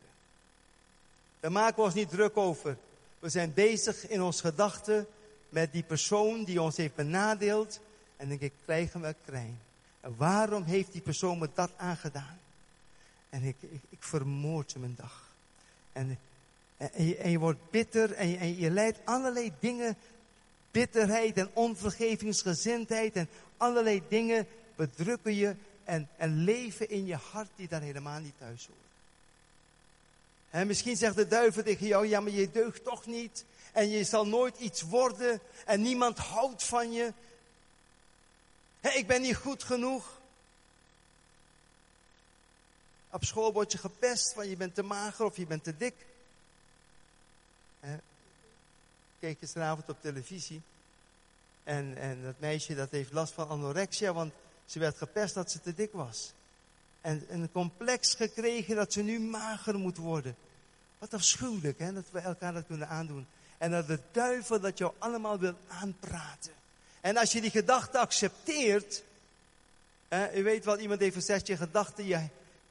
[1.39, 2.77] Daar maken we ons niet druk over.
[3.19, 5.07] We zijn bezig in ons gedachten
[5.49, 7.79] met die persoon die ons heeft benadeeld.
[8.17, 9.59] En denk ik, krijgen we klein.
[10.01, 12.39] En waarom heeft die persoon me dat aangedaan?
[13.29, 15.29] En ik, ik, ik vermoord hem een dag.
[15.91, 16.19] En,
[16.79, 19.97] en, je, wordt bitter en je, en je leidt allerlei dingen.
[20.71, 27.67] Bitterheid en onvergevingsgezindheid en allerlei dingen bedrukken je en, en leven in je hart die
[27.67, 28.79] daar helemaal niet thuis hoort.
[30.49, 33.45] En misschien zegt de duivel tegen jou, ja maar je deugt toch niet.
[33.71, 35.39] En je zal nooit iets worden.
[35.65, 37.13] En niemand houdt van je.
[38.81, 40.19] ik ben niet goed genoeg.
[43.11, 45.95] Op school word je gepest van je bent te mager of je bent te dik.
[47.79, 47.97] He,
[49.19, 50.61] kijk gisteravond op televisie.
[51.63, 54.33] En, en dat meisje dat heeft last van anorexia, want
[54.65, 56.33] ze werd gepest dat ze te dik was.
[57.01, 60.35] En een complex gekregen dat ze nu mager moet worden.
[60.97, 63.27] Wat afschuwelijk, hè, dat we elkaar dat kunnen aandoen.
[63.57, 66.51] En dat de duivel dat jou allemaal wil aanpraten.
[67.01, 69.03] En als je die gedachte accepteert.
[70.07, 72.27] Hè, u weet wat iemand heeft gezegd, je gedachten, je,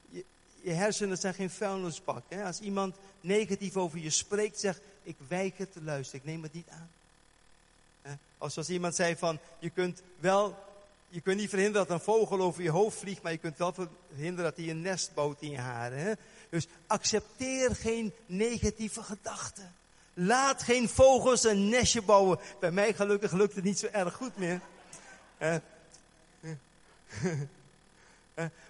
[0.08, 0.24] je,
[0.60, 2.22] je, hersenen zijn geen vuilnisbak.
[2.28, 2.44] Hè.
[2.44, 6.68] Als iemand negatief over je spreekt, zeg ik weiger te luisteren, ik neem het niet
[6.68, 6.90] aan.
[8.38, 10.66] Als, als iemand zei van, je kunt wel
[11.08, 13.74] je kunt niet verhinderen dat een vogel over je hoofd vliegt, maar je kunt wel
[14.08, 16.18] verhinderen dat hij een nest bouwt in je haren.
[16.50, 19.74] Dus accepteer geen negatieve gedachten.
[20.14, 22.38] Laat geen vogels een nestje bouwen.
[22.60, 24.60] Bij mij gelukkig lukt het niet zo erg goed meer.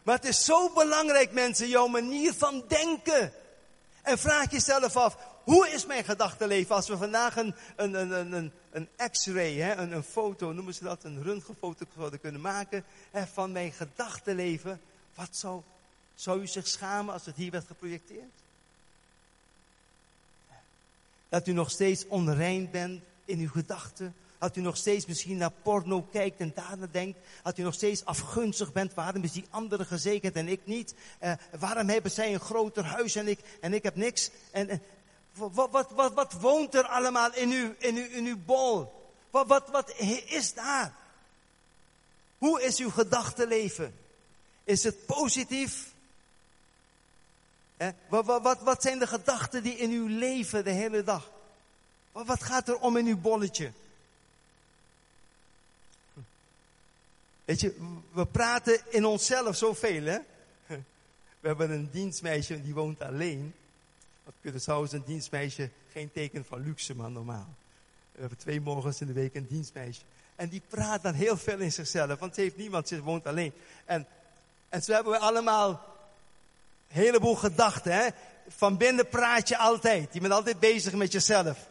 [0.02, 3.32] maar het is zo belangrijk, mensen, jouw manier van denken.
[4.02, 5.16] En vraag jezelf af,
[5.48, 10.02] hoe is mijn gedachtenleven als we vandaag een, een, een, een, een x-ray, een, een
[10.02, 14.80] foto, noemen ze dat, een röntgenfoto zouden kunnen maken hè, van mijn gedachtenleven.
[15.14, 15.62] Wat zou,
[16.14, 18.32] zou u zich schamen als het hier werd geprojecteerd?
[21.28, 24.14] Dat u nog steeds onrein bent in uw gedachten.
[24.38, 27.18] Dat u nog steeds misschien naar porno kijkt en daarna denkt.
[27.42, 28.94] Dat u nog steeds afgunstig bent.
[28.94, 30.94] Waarom is die andere gezekerd en ik niet?
[31.22, 34.30] Uh, waarom hebben zij een groter huis en ik, en ik heb niks?
[34.50, 34.82] En
[35.38, 38.96] wat, wat, wat, wat woont er allemaal in uw, in uw, in uw bol?
[39.30, 39.94] Wat, wat,
[40.26, 40.94] is daar?
[42.38, 43.98] Hoe is uw gedachtenleven?
[44.64, 45.92] Is het positief?
[48.08, 51.30] Wat, wat, wat, wat zijn de gedachten die in uw leven de hele dag?
[52.12, 53.72] Wat, wat gaat er om in uw bolletje?
[57.44, 57.74] Weet je,
[58.12, 60.18] we praten in onszelf zoveel, hè?
[61.40, 63.54] We hebben een dienstmeisje die woont alleen.
[64.28, 67.54] Op Curaçao is een dienstmeisje geen teken van luxe, maar normaal.
[68.12, 70.00] We hebben twee morgens in de week een dienstmeisje.
[70.36, 73.52] En die praat dan heel veel in zichzelf, want ze heeft niemand, ze woont alleen.
[73.84, 74.06] En,
[74.68, 75.76] en zo hebben we allemaal een
[76.88, 77.92] heleboel gedachten.
[77.92, 78.08] Hè?
[78.48, 80.14] Van binnen praat je altijd.
[80.14, 81.68] Je bent altijd bezig met jezelf.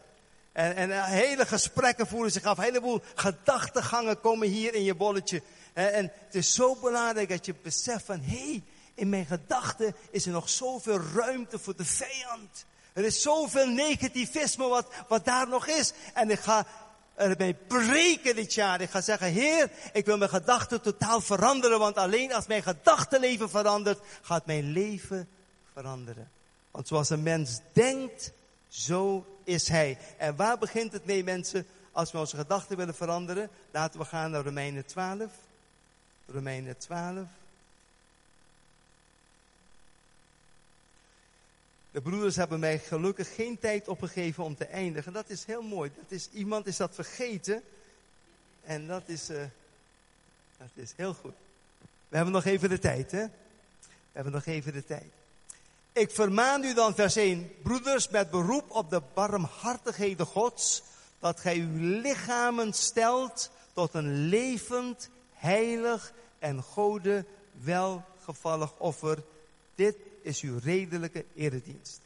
[0.52, 2.58] En, en hele gesprekken voeren zich af.
[2.58, 5.42] Een heleboel gedachtegangen komen hier in je bolletje.
[5.74, 8.64] En, en het is zo belangrijk dat je beseft van, hé, hey,
[8.98, 12.66] in mijn gedachten is er nog zoveel ruimte voor de vijand.
[12.94, 15.94] Er is zoveel negativisme wat, wat daar nog is.
[16.14, 16.66] En ik ga
[17.16, 18.82] ermee breken dit jaar.
[18.82, 21.80] Ik ga zeggen, Heer, ik wil mijn gedachten totaal veranderen.
[21.80, 25.30] Want alleen als mijn gedachtenleven verandert, gaat mijn leven
[25.74, 26.32] veranderen.
[26.72, 28.32] Want zoals een mens denkt,
[28.68, 29.98] zo is hij.
[30.18, 31.68] En waar begint het mee, mensen?
[31.92, 35.32] Als we onze gedachten willen veranderen, laten we gaan naar Romeinen 12.
[36.26, 37.28] Romeinen 12.
[41.98, 45.14] De broeders hebben mij gelukkig geen tijd opgegeven om te eindigen.
[45.14, 45.92] Dat is heel mooi.
[45.96, 47.64] Dat is, iemand is dat vergeten.
[48.64, 49.38] En dat is, uh,
[50.58, 51.34] dat is heel goed.
[52.08, 53.24] We hebben nog even de tijd, hè?
[53.82, 55.12] We hebben nog even de tijd.
[55.92, 60.84] Ik vermaan u dan, vers 1, broeders, met beroep op de barmhartigheden Gods,
[61.20, 67.26] dat gij uw lichamen stelt tot een levend, heilig en gode
[67.62, 69.24] welgevallig offer.
[69.76, 69.96] Dit
[70.28, 72.00] is uw redelijke eredienst.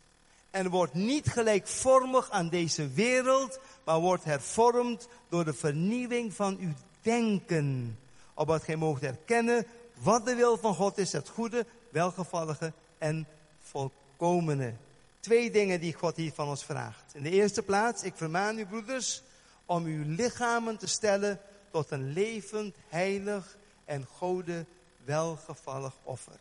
[0.51, 6.73] En wordt niet gelijkvormig aan deze wereld, maar wordt hervormd door de vernieuwing van uw
[7.01, 7.97] denken.
[8.33, 13.27] Opdat gij moogt erkennen wat de wil van God is, het goede, welgevallige en
[13.59, 14.73] volkomene.
[15.19, 17.13] Twee dingen die God hier van ons vraagt.
[17.13, 19.21] In de eerste plaats, ik vermaan u broeders
[19.65, 21.39] om uw lichamen te stellen
[21.71, 24.65] tot een levend, heilig en gode
[25.05, 26.39] welgevallig offer.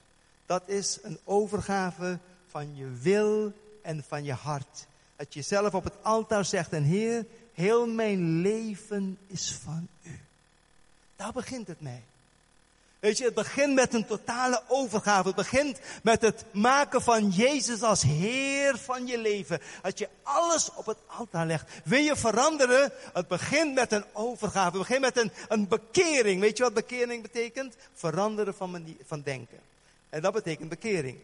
[0.51, 4.87] Dat is een overgave van je wil en van je hart.
[5.17, 10.21] Dat je zelf op het altaar zegt, en Heer, heel mijn leven is van u.
[11.17, 12.03] Daar begint het mee.
[12.99, 15.27] Weet je, het begint met een totale overgave.
[15.27, 19.61] Het begint met het maken van Jezus als Heer van je leven.
[19.83, 21.71] Dat je alles op het altaar legt.
[21.85, 22.93] Wil je veranderen?
[23.13, 24.79] Het begint met een overgave.
[24.79, 26.41] Het begint met een, een bekering.
[26.41, 27.75] Weet je wat bekering betekent?
[27.95, 29.69] Veranderen van, van denken.
[30.11, 31.18] En dat betekent bekering.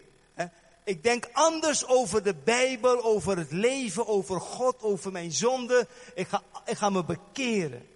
[0.85, 5.87] Ik denk anders over de Bijbel, over het leven, over God, over mijn zonde.
[6.14, 7.87] Ik ga, ik ga me bekeren.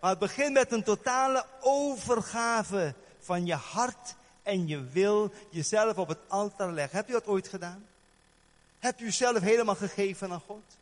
[0.00, 6.08] Maar het begint met een totale overgave van je hart en je wil jezelf op
[6.08, 6.96] het altaar leggen.
[6.96, 7.86] Heb je dat ooit gedaan?
[8.78, 10.76] Heb je jezelf helemaal gegeven aan God?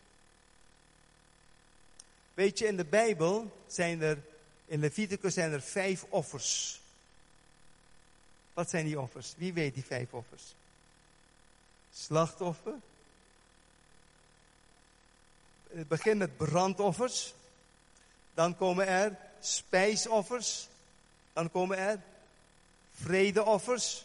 [2.34, 4.18] Weet je, in de Bijbel zijn er,
[4.66, 6.80] in Leviticus zijn er vijf offers.
[8.56, 9.34] Wat zijn die offers?
[9.36, 10.54] Wie weet die vijf offers?
[11.94, 12.74] Slachtoffer.
[15.68, 17.34] Het begint met brandoffers.
[18.34, 20.68] Dan komen er spijsoffers.
[21.32, 22.00] Dan komen er
[22.94, 24.04] vredeoffers.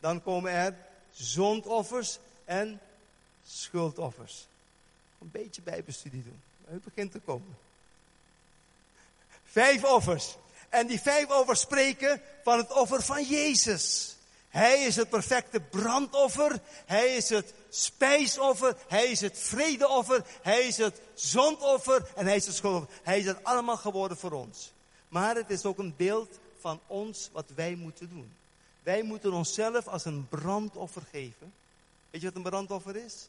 [0.00, 0.76] Dan komen er
[1.12, 2.80] zondoffers en
[3.46, 4.46] schuldoffers.
[5.18, 6.40] Een beetje bijbestudie doen.
[6.64, 7.56] Het begint te komen.
[9.44, 10.36] Vijf offers.
[10.74, 14.16] En die vijf offers spreken van het offer van Jezus.
[14.48, 16.60] Hij is het perfecte brandoffer.
[16.86, 18.76] Hij is het spijsoffer.
[18.88, 20.24] Hij is het vredeoffer.
[20.42, 22.10] Hij is het zondoffer.
[22.14, 22.94] En hij is het schuldoffer.
[23.02, 24.72] Hij is het allemaal geworden voor ons.
[25.08, 28.32] Maar het is ook een beeld van ons wat wij moeten doen.
[28.82, 31.52] Wij moeten onszelf als een brandoffer geven.
[32.10, 33.28] Weet je wat een brandoffer is?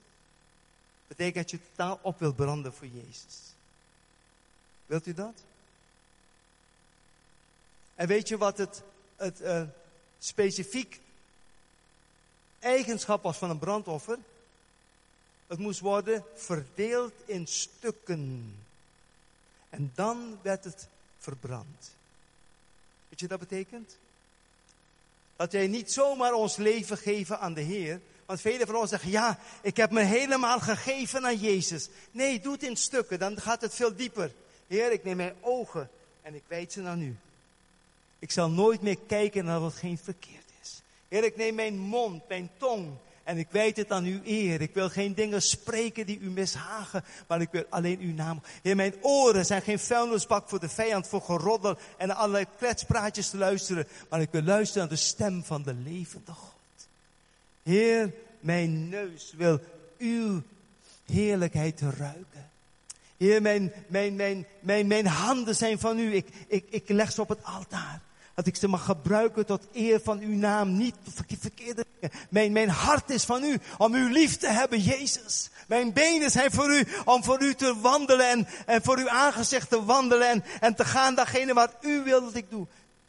[1.08, 3.38] Betekent dat je totaal op wilt branden voor Jezus.
[4.86, 5.44] Wilt u dat?
[7.95, 8.81] En weet je wat het,
[9.15, 9.62] het uh,
[10.19, 10.99] specifiek
[12.60, 14.17] eigenschap was van een brandoffer.
[15.47, 18.55] Het moest worden verdeeld in stukken.
[19.69, 20.88] En dan werd het
[21.19, 21.95] verbrand.
[23.10, 23.97] Weet je wat dat betekent?
[25.36, 28.01] Dat jij niet zomaar ons leven geven aan de Heer.
[28.25, 31.89] Want velen van ons zeggen, ja, ik heb me helemaal gegeven aan Jezus.
[32.12, 34.31] Nee, doe het in stukken, dan gaat het veel dieper.
[34.67, 35.89] Heer, ik neem mijn ogen
[36.21, 37.17] en ik wijd ze naar u.
[38.25, 40.43] Ik zal nooit meer kijken naar wat geen verkeerd
[41.07, 42.88] Heer, ik neem mijn mond, mijn tong
[43.23, 44.61] en ik weet het aan uw eer.
[44.61, 48.41] Ik wil geen dingen spreken die u mishagen, maar ik wil alleen uw naam.
[48.61, 53.38] Heer, mijn oren zijn geen vuilnisbak voor de vijand, voor geroddel en allerlei kletspraatjes te
[53.38, 53.88] luisteren.
[54.09, 56.88] Maar ik wil luisteren naar de stem van de levende God.
[57.63, 59.59] Heer, mijn neus wil
[59.97, 60.41] uw
[61.05, 62.49] heerlijkheid ruiken.
[63.17, 66.15] Heer, mijn, mijn, mijn, mijn, mijn handen zijn van u.
[66.15, 68.03] Ik, ik, ik leg ze op het altaar.
[68.36, 70.78] Dat ik ze mag gebruiken tot eer van uw naam.
[70.78, 70.95] Niet
[71.39, 72.17] verkeerde dingen.
[72.30, 75.50] Mijn, mijn hart is van u om uw lief te hebben, Jezus.
[75.67, 79.69] Mijn benen zijn voor u om voor u te wandelen en, en voor uw aangezicht
[79.69, 82.67] te wandelen en, en te gaan datgene wat u wil dat ik doe.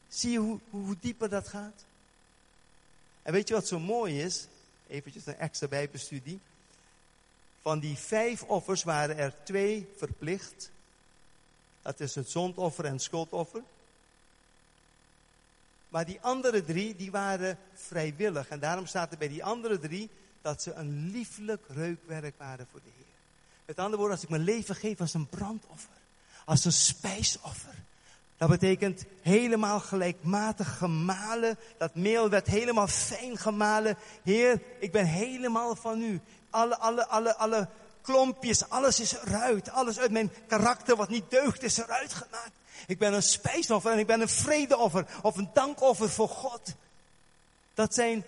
[0.08, 1.84] Zie je hoe, hoe dieper dat gaat?
[3.22, 4.46] En weet je wat zo mooi is?
[4.88, 6.40] Eventjes een extra bijbestudie.
[7.62, 10.70] Van die vijf offers waren er twee verplicht.
[11.82, 13.62] Dat is het zondoffer en het schuldoffer.
[15.96, 18.48] Maar die andere drie, die waren vrijwillig.
[18.48, 20.10] En daarom staat er bij die andere drie
[20.42, 23.14] dat ze een lieflijk reukwerk waren voor de Heer.
[23.66, 25.96] Met andere woorden, als ik mijn leven geef als een brandoffer,
[26.44, 27.74] als een spijsoffer.
[28.36, 31.58] Dat betekent helemaal gelijkmatig gemalen.
[31.78, 33.96] Dat meel werd helemaal fijn gemalen.
[34.22, 36.20] Heer, ik ben helemaal van u.
[36.50, 37.68] Alle, alle, alle, alle
[38.02, 39.70] klompjes, alles is eruit.
[39.70, 42.52] Alles uit mijn karakter wat niet deugt is eruit gemaakt.
[42.86, 46.60] Ik ben een spijsoffer en ik ben een vredeoffer of een dankoffer voor God.
[47.74, 48.24] Dat zijn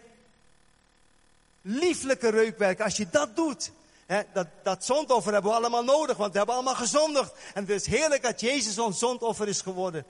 [1.62, 2.80] Lieflijke reukwerk.
[2.80, 3.70] Als je dat doet,
[4.06, 7.32] hè, dat, dat zondoffer hebben we allemaal nodig, want we hebben allemaal gezondigd.
[7.54, 10.04] En het is heerlijk dat Jezus ons zondoffer is geworden.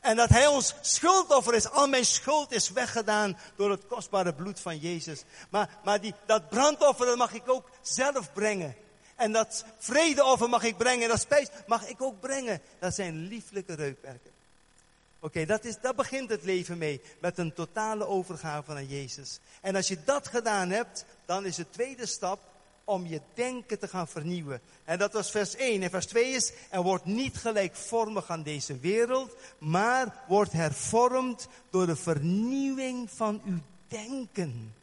[0.00, 1.70] En dat Hij ons schuldoffer is.
[1.70, 5.22] Al mijn schuld is weggedaan door het kostbare bloed van Jezus.
[5.50, 8.76] Maar, maar die, dat brandoffer, dat mag ik ook zelf brengen.
[9.20, 11.02] En dat vredeoffer mag ik brengen.
[11.02, 12.60] En dat spijs mag ik ook brengen.
[12.78, 14.30] Dat zijn lieflijke reukwerken.
[15.18, 17.00] Oké, dat dat, dat begint het leven mee.
[17.18, 19.40] Met een totale overgave aan Jezus.
[19.60, 22.40] En als je dat gedaan hebt, dan is de tweede stap
[22.84, 24.60] om je denken te gaan vernieuwen.
[24.84, 25.82] En dat was vers 1.
[25.82, 31.86] En vers 2 is, en wordt niet gelijkvormig aan deze wereld, maar wordt hervormd door
[31.86, 34.74] de vernieuwing van uw denken.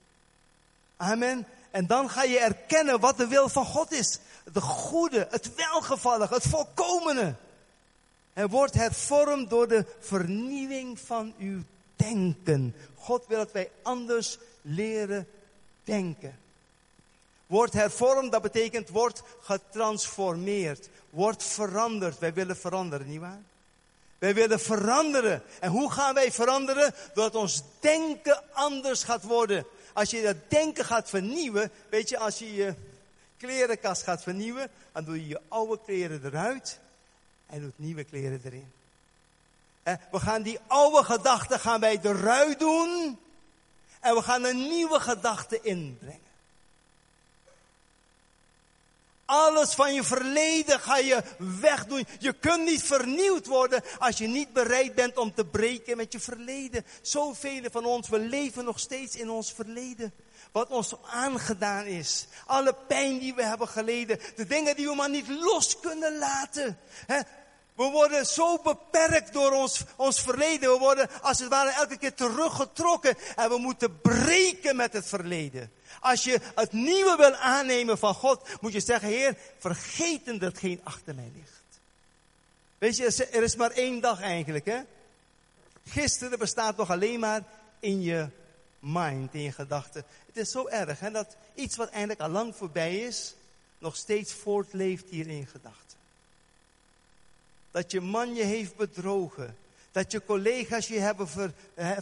[0.97, 1.47] Amen.
[1.77, 4.19] En dan ga je erkennen wat de wil van God is.
[4.53, 7.35] De goede, het welgevallige, het volkomene.
[8.33, 11.61] En wordt hervormd door de vernieuwing van uw
[11.95, 12.75] denken.
[12.95, 15.27] God wil dat wij anders leren
[15.83, 16.39] denken.
[17.47, 20.89] Wordt hervormd, dat betekent wordt getransformeerd.
[21.09, 22.19] Wordt veranderd.
[22.19, 23.41] Wij willen veranderen, nietwaar?
[24.17, 25.43] Wij willen veranderen.
[25.59, 26.93] En hoe gaan wij veranderen?
[27.13, 29.65] Doordat ons denken anders gaat worden.
[29.97, 32.75] Als je dat denken gaat vernieuwen, weet je, als je je
[33.37, 36.79] klerenkast gaat vernieuwen, dan doe je je oude kleren eruit
[37.45, 38.71] en doet nieuwe kleren erin.
[40.11, 43.19] We gaan die oude gedachten gaan wij eruit doen
[43.99, 46.26] en we gaan een nieuwe gedachte inbrengen.
[49.27, 52.07] Alles van je verleden ga je wegdoen.
[52.19, 56.19] Je kunt niet vernieuwd worden als je niet bereid bent om te breken met je
[56.19, 56.85] verleden.
[57.01, 60.13] Zoveel van ons, we leven nog steeds in ons verleden.
[60.51, 62.27] Wat ons aangedaan is.
[62.45, 64.19] Alle pijn die we hebben geleden.
[64.35, 66.77] De dingen die we maar niet los kunnen laten.
[67.75, 70.71] We worden zo beperkt door ons, ons verleden.
[70.71, 73.15] We worden als het ware elke keer teruggetrokken.
[73.35, 75.71] En we moeten breken met het verleden.
[75.99, 80.81] Als je het nieuwe wil aannemen van God, moet je zeggen, Heer, vergeten dat geen
[80.83, 81.79] achter mij ligt.
[82.77, 84.79] Weet je, er is maar één dag eigenlijk, hè?
[85.87, 87.43] Gisteren bestaat nog alleen maar
[87.79, 88.27] in je
[88.79, 90.05] mind, in je gedachten.
[90.25, 93.35] Het is zo erg, hè, dat iets wat eigenlijk al lang voorbij is,
[93.77, 95.97] nog steeds voortleeft hier in je gedachten.
[97.71, 99.57] Dat je man je heeft bedrogen.
[99.91, 101.51] Dat je collega's je hebben ver,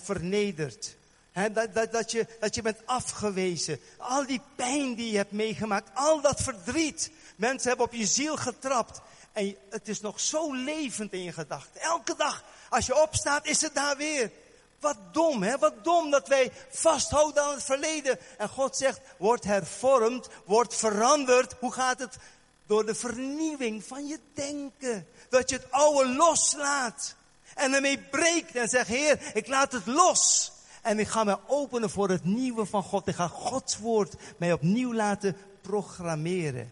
[0.01, 0.95] vernederd
[1.35, 3.79] dat, dat, dat, je, dat je bent afgewezen.
[3.97, 5.89] Al die pijn die je hebt meegemaakt.
[5.93, 7.11] Al dat verdriet.
[7.35, 9.01] Mensen hebben op je ziel getrapt.
[9.33, 11.81] En het is nog zo levend in je gedachten.
[11.81, 14.31] Elke dag als je opstaat is het daar weer.
[14.79, 15.57] Wat dom, hè?
[15.57, 18.19] Wat dom dat wij vasthouden aan het verleden.
[18.37, 21.53] En God zegt, wordt hervormd, wordt veranderd.
[21.59, 22.17] Hoe gaat het?
[22.65, 25.07] Door de vernieuwing van je denken.
[25.29, 27.15] Dat je het oude loslaat.
[27.55, 30.51] En ermee breekt en zegt, Heer, ik laat het los.
[30.85, 33.07] En ik ga me openen voor het nieuwe van God.
[33.07, 36.71] Ik ga Gods woord mij opnieuw laten programmeren.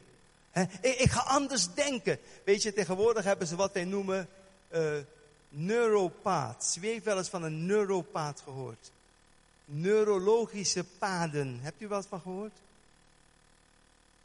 [0.82, 2.20] ik, ga anders denken.
[2.44, 4.28] Weet je, tegenwoordig hebben ze wat wij noemen
[4.74, 4.94] uh,
[5.50, 6.78] neuropaat.
[6.80, 8.92] Wie heeft wel eens van een neuropaat gehoord?
[9.66, 11.60] Neurologische paden.
[11.62, 12.58] Hebt u wel eens van gehoord?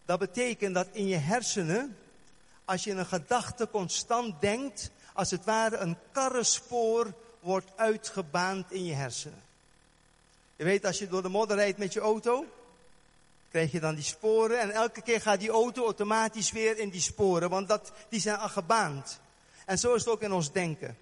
[0.04, 1.96] Dat betekent dat in je hersenen,
[2.64, 8.94] als je een gedachte constant denkt, als het ware een karrenspoor wordt uitgebaand in je
[8.94, 9.46] hersenen.
[10.58, 12.46] Je weet, als je door de modder rijdt met je auto,
[13.50, 14.60] krijg je dan die sporen.
[14.60, 18.36] En elke keer gaat die auto automatisch weer in die sporen, want dat, die zijn
[18.36, 19.20] al gebaand.
[19.64, 20.98] En zo is het ook in ons denken.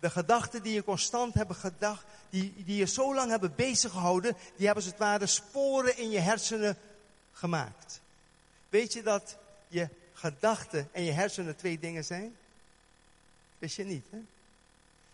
[0.00, 4.36] De gedachten die je constant hebben gedacht, die, die je zo lang hebben bezig gehouden,
[4.56, 6.78] die hebben als het ware sporen in je hersenen
[7.32, 8.00] gemaakt.
[8.68, 9.36] Weet je dat
[9.68, 12.36] je gedachten en je hersenen twee dingen zijn?
[13.58, 14.18] Wist je niet, hè?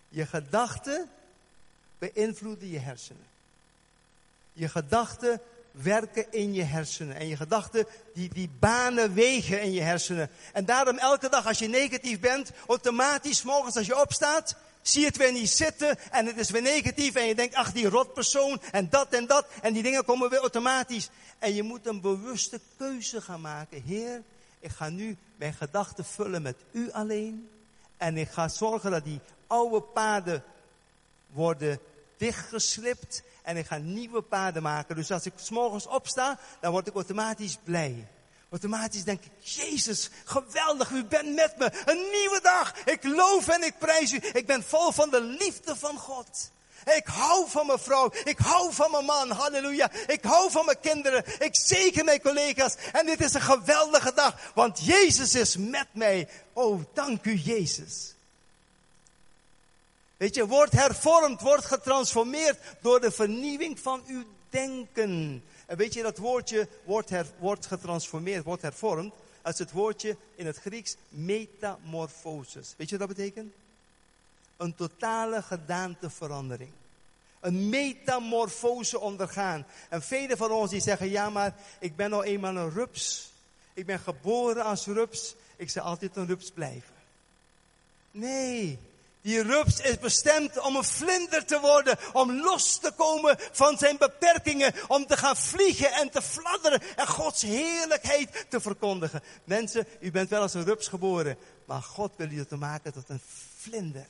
[0.09, 1.11] Je gedachten
[1.99, 3.33] beïnvloeden je hersenen.
[4.55, 5.41] Je gedachten
[5.71, 7.17] werken in je hersenen.
[7.17, 10.31] En je gedachten, die, die banen wegen in je hersenen.
[10.53, 15.07] En daarom elke dag als je negatief bent, automatisch morgens als je opstaat, zie je
[15.07, 17.15] het weer niet zitten en het is weer negatief.
[17.15, 19.47] En je denkt, ach die rotpersoon en dat en dat.
[19.63, 21.11] En die dingen komen weer automatisch.
[21.39, 23.83] En je moet een bewuste keuze gaan maken.
[23.83, 24.23] Heer,
[24.61, 27.49] ik ga nu mijn gedachten vullen met u alleen.
[27.97, 30.43] En ik ga zorgen dat die oude paden
[31.27, 31.79] worden
[32.17, 34.97] dichtgeslipt en ik ga nieuwe paden maken.
[34.97, 38.09] Dus als ik s'morgens opsta, dan word ik automatisch blij.
[38.51, 41.65] Automatisch denk ik, Jezus, geweldig, u bent met me.
[41.85, 42.75] Een nieuwe dag.
[42.85, 44.21] Ik loof en ik prijs u.
[44.33, 46.51] Ik ben vol van de liefde van God.
[46.85, 48.13] Ik hou van mijn vrouw.
[48.25, 49.31] Ik hou van mijn man.
[49.31, 49.91] Halleluja.
[50.07, 51.25] Ik hou van mijn kinderen.
[51.39, 52.75] Ik zegen mijn collega's.
[52.93, 54.53] En dit is een geweldige dag.
[54.55, 56.29] Want Jezus is met mij.
[56.53, 58.15] Oh, dank u Jezus.
[60.17, 65.43] Weet je, wordt hervormd, wordt getransformeerd door de vernieuwing van uw denken.
[65.67, 69.15] En weet je, dat woordje wordt, wordt getransformeerd, wordt hervormd.
[69.43, 72.75] Als het woordje in het Grieks metamorphosis.
[72.77, 73.53] Weet je wat dat betekent?
[74.57, 76.71] Een totale gedaanteverandering.
[77.41, 79.67] Een metamorfose ondergaan.
[79.89, 83.31] En velen van ons die zeggen, ja maar ik ben nou eenmaal een rups.
[83.75, 85.35] Ik ben geboren als rups.
[85.57, 86.95] Ik zal altijd een rups blijven.
[88.11, 88.79] Nee,
[89.25, 93.97] die rups is bestemd om een vlinder te worden, om los te komen van zijn
[93.97, 99.23] beperkingen, om te gaan vliegen en te fladderen en Gods heerlijkheid te verkondigen.
[99.45, 103.09] Mensen, u bent wel als een rups geboren, maar God wil u te maken tot
[103.09, 103.21] een
[103.59, 104.07] vlinder.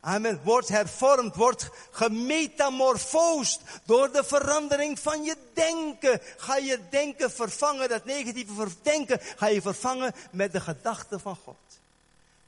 [0.00, 0.40] Amen.
[0.44, 6.20] Wordt hervormd, wordt gemetamorfoost door de verandering van je denken.
[6.36, 11.69] Ga je denken vervangen, dat negatieve denken, ga je vervangen met de gedachten van God.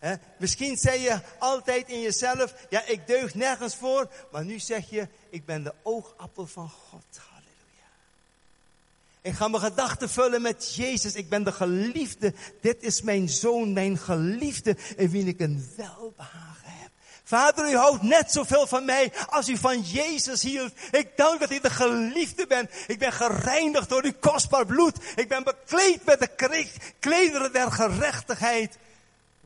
[0.03, 0.15] He?
[0.37, 5.09] Misschien zei je altijd in jezelf, ja ik deug nergens voor, maar nu zeg je,
[5.31, 7.05] ik ben de oogappel van God.
[7.29, 7.91] Halleluja.
[9.21, 12.35] Ik ga mijn gedachten vullen met Jezus, ik ben de geliefde.
[12.61, 16.91] Dit is mijn zoon, mijn geliefde, in wie ik een welbehagen heb.
[17.25, 20.73] Vader, u houdt net zoveel van mij als u van Jezus hield.
[20.91, 22.71] Ik dank dat u de geliefde bent.
[22.87, 24.97] Ik ben gereinigd door uw kostbaar bloed.
[25.17, 26.67] Ik ben bekleed met de
[26.99, 28.79] klederen der gerechtigheid.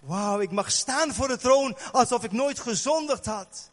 [0.06, 3.70] Wauw, ik mag staan voor de troon alsof ik nooit gezondigd had.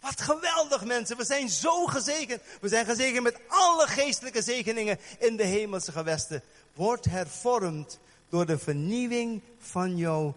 [0.00, 2.42] Wat geweldig mensen, we zijn zo gezegend.
[2.60, 6.42] We zijn gezegend met alle geestelijke zegeningen in de hemelse gewesten.
[6.74, 7.98] Word hervormd
[8.28, 10.34] door de vernieuwing van jouw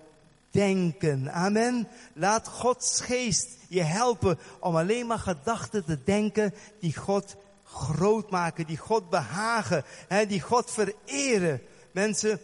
[0.51, 1.31] denken.
[1.31, 1.87] Amen.
[2.13, 8.65] Laat Gods geest je helpen om alleen maar gedachten te denken die God groot maken,
[8.65, 11.61] die God behagen, hè, die God vereren.
[11.91, 12.41] Mensen,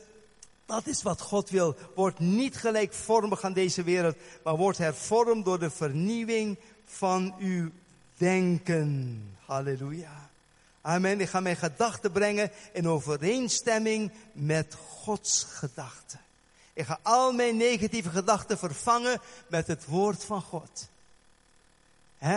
[0.69, 1.75] dat is wat God wil.
[1.95, 7.71] Word niet gelijkvormig aan deze wereld, maar word hervormd door de vernieuwing van uw
[8.17, 9.21] denken.
[9.45, 10.29] Halleluja.
[10.81, 11.21] Amen.
[11.21, 16.19] Ik ga mijn gedachten brengen in overeenstemming met Gods gedachten.
[16.73, 20.87] Ik ga al mijn negatieve gedachten vervangen met het woord van God.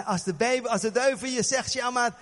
[0.04, 2.16] als, de Bijbel, als de duivel je zegt, ja maar,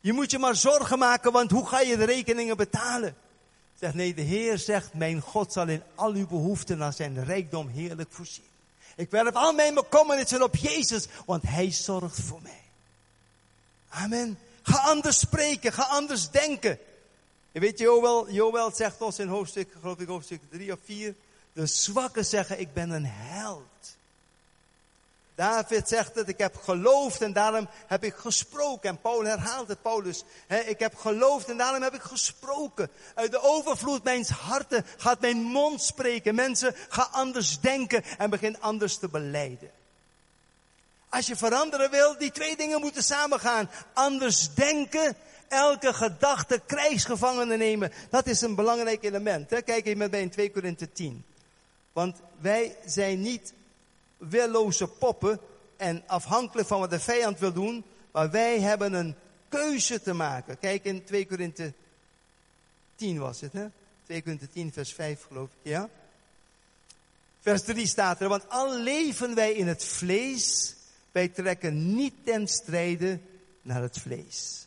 [0.00, 3.16] je moet je maar zorgen maken, want hoe ga je de rekeningen betalen?
[3.80, 7.68] Zeg nee, de Heer zegt, mijn God zal in al uw behoeften naar zijn rijkdom
[7.68, 8.44] heerlijk voorzien.
[8.96, 12.62] Ik werp al mijn bekommernissen op Jezus, want Hij zorgt voor mij.
[13.88, 14.38] Amen.
[14.62, 16.78] Ga anders spreken, ga anders denken.
[17.52, 21.14] Je weet, Joel, Joel zegt ons in hoofdstuk, geloof ik, hoofdstuk 3 of 4.
[21.52, 23.96] De zwakken zeggen, ik ben een held.
[25.40, 28.90] David zegt het, ik heb geloofd en daarom heb ik gesproken.
[28.90, 30.24] En Paul herhaalt het, Paulus.
[30.66, 32.90] ik heb geloofd en daarom heb ik gesproken.
[33.14, 36.34] Uit de overvloed mijn harten gaat mijn mond spreken.
[36.34, 39.70] Mensen, ga anders denken en begin anders te beleiden.
[41.08, 43.70] Als je veranderen wil, die twee dingen moeten samengaan.
[43.92, 45.16] Anders denken,
[45.48, 47.92] elke gedachte krijgsgevangenen nemen.
[48.10, 49.48] Dat is een belangrijk element.
[49.48, 51.24] Kijk even met mij in 2 Korinthe 10.
[51.92, 53.52] Want wij zijn niet
[54.20, 55.40] willoze poppen
[55.76, 57.84] en afhankelijk van wat de vijand wil doen.
[58.10, 59.14] Maar wij hebben een
[59.48, 60.58] keuze te maken.
[60.58, 61.72] Kijk in 2 Korinthe
[62.96, 63.66] 10 was het, hè?
[64.04, 65.88] 2 Korinthe 10 vers 5 geloof ik, ja?
[67.40, 70.74] Vers 3 staat er, want al leven wij in het vlees,
[71.12, 73.18] wij trekken niet ten strijde
[73.62, 74.66] naar het vlees.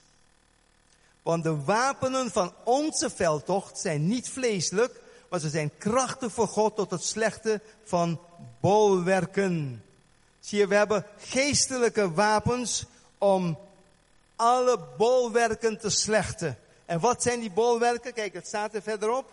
[1.22, 6.76] Want de wapenen van onze veldtocht zijn niet vleeselijk, maar ze zijn krachtig voor God
[6.76, 8.20] tot het slechte van
[8.60, 9.84] bolwerken.
[10.40, 12.86] Zie je, we hebben geestelijke wapens
[13.18, 13.58] om
[14.36, 16.58] alle bolwerken te slechten.
[16.86, 18.14] En wat zijn die bolwerken?
[18.14, 19.32] Kijk, het staat er verderop.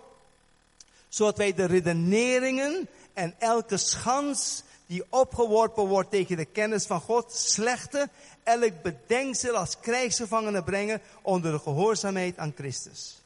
[1.09, 7.33] Zodat wij de redeneringen en elke schans die opgeworpen wordt tegen de kennis van God,
[7.33, 8.11] slechten,
[8.43, 13.23] elk bedenksel als krijgsgevangenen brengen onder de gehoorzaamheid aan Christus.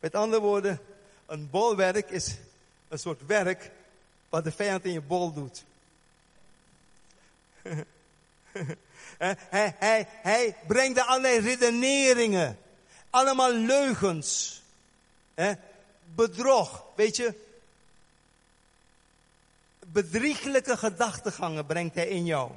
[0.00, 0.80] Met andere woorden,
[1.26, 2.36] een bolwerk is
[2.88, 3.70] een soort werk
[4.34, 5.64] wat de vijand in je bol doet.
[10.22, 12.58] hij, brengt er allerlei redeneringen.
[13.10, 14.62] Allemaal leugens.
[16.14, 16.84] Bedrog.
[16.94, 17.34] Weet je.
[19.86, 22.50] Bedrieglijke gedachtegangen brengt hij in jou.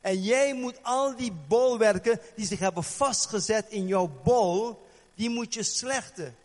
[0.00, 5.54] En jij moet al die bolwerken die zich hebben vastgezet in jouw bol, die moet
[5.54, 6.36] je slechten.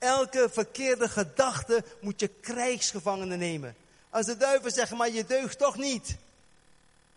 [0.00, 3.74] Elke verkeerde gedachte moet je krijgsgevangenen nemen.
[4.10, 6.16] Als de duivel zegt, maar je deugt toch niet.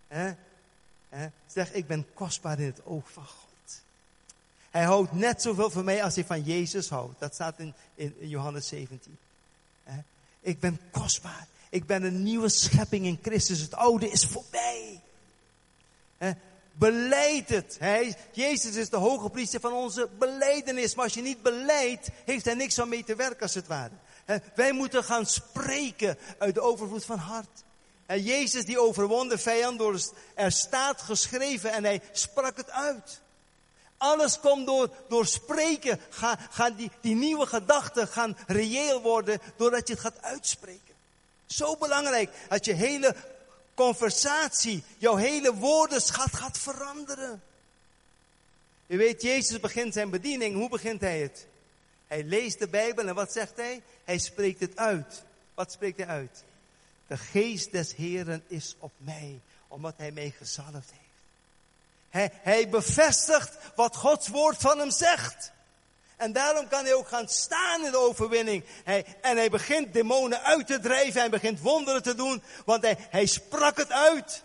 [0.08, 0.34] He?
[1.48, 3.82] Zeg, ik ben kostbaar in het oog van God.
[4.70, 7.20] Hij houdt net zoveel van mij als hij van Jezus houdt.
[7.20, 9.18] Dat staat in, in, Johannes 17.
[10.40, 11.48] Ik ben kostbaar.
[11.70, 13.60] Ik ben een nieuwe schepping in Christus.
[13.60, 15.02] Het oude is voorbij.
[16.76, 17.76] Beleid het.
[17.80, 20.96] Hij, Jezus is de hoge priester van onze beleidenis.
[20.96, 23.92] Maar als je niet beleidt, heeft hij niks aan mee te werken als het ware.
[24.56, 27.64] Wij moeten gaan spreken uit de overvloed van hart.
[28.06, 30.00] En Jezus die overwon de vijand, door,
[30.34, 33.22] er staat geschreven en hij sprak het uit.
[33.98, 36.00] Alles komt door, door spreken.
[36.10, 40.94] Ga, gaan die, die nieuwe gedachten gaan reëel worden doordat je het gaat uitspreken.
[41.46, 43.16] Zo belangrijk dat je hele
[43.74, 47.44] conversatie, jouw hele woordenschat gaat veranderen.
[48.86, 50.56] Je weet, Jezus begint zijn bediening.
[50.56, 51.48] Hoe begint hij het?
[52.08, 53.82] Hij leest de Bijbel en wat zegt hij?
[54.04, 55.24] Hij spreekt het uit.
[55.54, 56.44] Wat spreekt hij uit?
[57.08, 62.32] De geest des Heren is op mij, omdat hij mij gezalfd heeft.
[62.44, 65.52] Hij bevestigt wat Gods woord van hem zegt.
[66.18, 68.64] En daarom kan hij ook gaan staan in de overwinning.
[68.84, 71.20] Hij, en hij begint demonen uit te drijven.
[71.20, 72.44] Hij begint wonderen te doen.
[72.66, 74.44] Want hij, hij sprak het uit.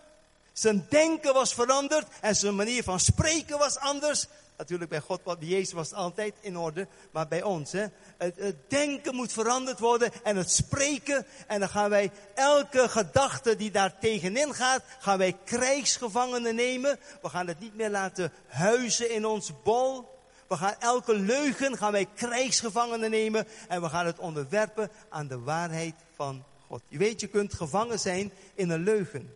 [0.52, 2.06] Zijn denken was veranderd.
[2.20, 4.26] En zijn manier van spreken was anders.
[4.56, 6.86] Natuurlijk bij God, bij Jezus was altijd in orde.
[7.10, 7.86] Maar bij ons, hè.
[8.16, 10.10] Het, het, denken moet veranderd worden.
[10.22, 11.26] En het spreken.
[11.46, 14.82] En dan gaan wij elke gedachte die daar tegenin gaat.
[14.98, 16.98] Gaan wij krijgsgevangenen nemen.
[17.22, 20.17] We gaan het niet meer laten huizen in ons bol.
[20.48, 25.38] We gaan elke leugen gaan wij krijgsgevangenen nemen en we gaan het onderwerpen aan de
[25.38, 26.82] waarheid van God.
[26.88, 29.34] Je weet, je kunt gevangen zijn in een leugen.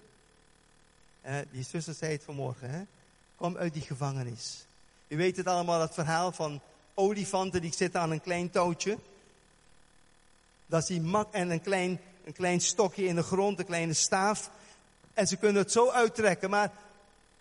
[1.20, 2.82] Eh, die zuster zei het vanmorgen, hè?
[3.36, 4.64] Kom uit die gevangenis.
[5.06, 6.60] Je weet het allemaal, het verhaal van
[6.94, 8.98] olifanten die zitten aan een klein touwtje.
[10.66, 14.50] Dat is mak en een klein, een klein stokje in de grond, een kleine staaf.
[15.14, 16.72] En ze kunnen het zo uittrekken, maar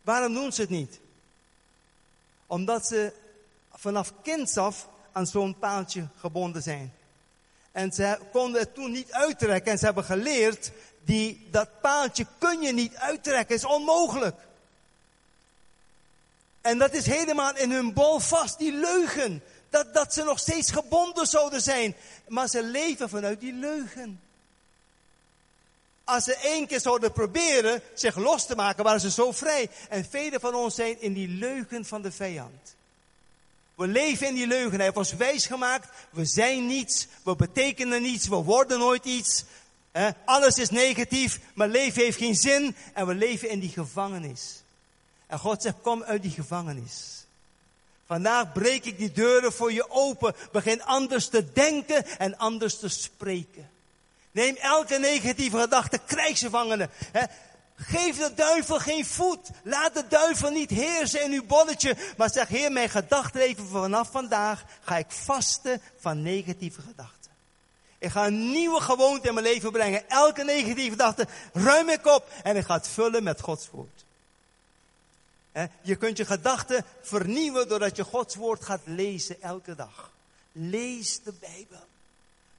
[0.01, 0.99] waarom doen ze het niet?
[2.47, 3.13] Omdat ze
[3.81, 6.93] vanaf kinds af aan zo'n paaltje gebonden zijn.
[7.71, 9.71] En ze konden het toen niet uittrekken.
[9.71, 10.71] En ze hebben geleerd,
[11.03, 13.55] die, dat paaltje kun je niet uittrekken.
[13.55, 14.35] is onmogelijk.
[16.61, 19.43] En dat is helemaal in hun bol vast, die leugen.
[19.69, 21.95] Dat, dat ze nog steeds gebonden zouden zijn.
[22.27, 24.21] Maar ze leven vanuit die leugen.
[26.03, 29.69] Als ze één keer zouden proberen zich los te maken, waren ze zo vrij.
[29.89, 32.79] En velen van ons zijn in die leugen van de vijand.
[33.75, 34.75] We leven in die leugen.
[34.75, 35.89] Hij heeft ons wijs gemaakt.
[36.09, 37.07] We zijn niets.
[37.23, 38.27] We betekenen niets.
[38.27, 39.43] We worden nooit iets.
[40.25, 41.39] alles is negatief.
[41.53, 42.75] Mijn leven heeft geen zin.
[42.93, 44.63] En we leven in die gevangenis.
[45.27, 47.25] En God zegt, kom uit die gevangenis.
[48.05, 50.35] Vandaag breek ik die deuren voor je open.
[50.51, 53.69] Begin anders te denken en anders te spreken.
[54.31, 56.89] Neem elke negatieve gedachte, krijgsgevangenen.
[57.83, 59.49] Geef de duivel geen voet.
[59.63, 61.95] Laat de duivel niet heersen in uw bolletje.
[62.17, 67.31] Maar zeg, Heer, mijn gedachten vanaf vandaag ga ik vasten van negatieve gedachten.
[67.97, 70.09] Ik ga een nieuwe gewoonte in mijn leven brengen.
[70.09, 74.05] Elke negatieve gedachte ruim ik op en ik ga het vullen met Gods woord.
[75.81, 80.11] Je kunt je gedachten vernieuwen doordat je Gods woord gaat lezen elke dag.
[80.51, 81.85] Lees de Bijbel.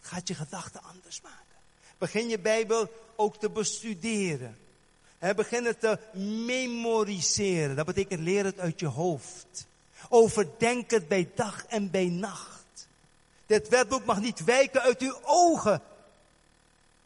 [0.01, 1.39] Gaat je gedachten anders maken.
[1.99, 4.57] Begin je Bijbel ook te bestuderen.
[5.23, 5.99] He, begin het te
[6.47, 7.77] memoriseren.
[7.77, 9.67] Dat betekent leer het uit je hoofd.
[10.09, 12.89] Overdenk het bij dag en bij nacht.
[13.47, 15.83] Dit wetboek mag niet wijken uit uw ogen.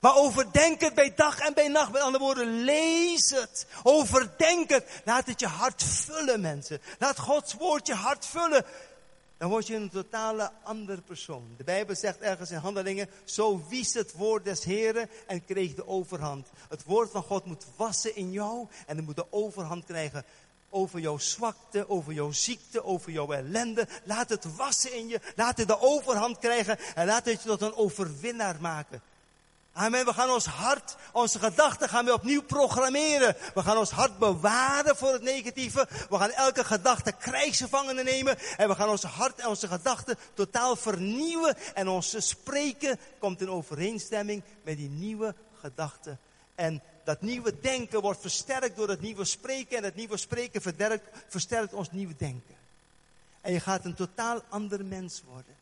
[0.01, 1.93] Maar overdenk het bij dag en bij nacht.
[1.93, 3.67] Met andere woorden, lees het.
[3.83, 4.85] Overdenk het.
[5.05, 6.81] Laat het je hart vullen, mensen.
[6.99, 8.64] Laat Gods woord je hart vullen
[9.39, 11.55] dan word je een totale andere persoon.
[11.57, 15.87] De Bijbel zegt ergens in handelingen, zo wies het woord des Heren en kreeg de
[15.87, 16.49] overhand.
[16.68, 20.24] Het woord van God moet wassen in jou en het moet de overhand krijgen
[20.70, 23.89] over jouw zwakte, over jouw ziekte, over jouw ellende.
[24.05, 27.61] Laat het wassen in je, laat het de overhand krijgen en laat het je tot
[27.61, 29.03] een overwinnaar maken.
[29.77, 30.05] Amen.
[30.05, 33.37] We gaan ons hart, onze gedachten gaan we opnieuw programmeren.
[33.55, 35.89] We gaan ons hart bewaren voor het negatieve.
[36.11, 38.39] We gaan elke gedachte krijgsgevangenen nemen.
[38.57, 41.57] En we gaan ons hart en onze gedachten totaal vernieuwen.
[41.74, 46.18] En onze spreken komt in overeenstemming met die nieuwe gedachten.
[46.55, 49.77] En dat nieuwe denken wordt versterkt door het nieuwe spreken.
[49.77, 50.62] En het nieuwe spreken
[51.29, 52.55] versterkt ons nieuwe denken.
[53.41, 55.55] En je gaat een totaal ander mens worden.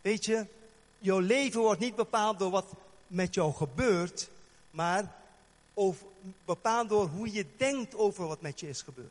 [0.00, 0.46] Weet je,
[1.00, 2.66] jouw leven wordt niet bepaald door wat
[3.06, 4.28] met jou gebeurt,
[4.70, 5.12] maar
[6.44, 9.08] bepaald door hoe je denkt over wat met je is gebeurd.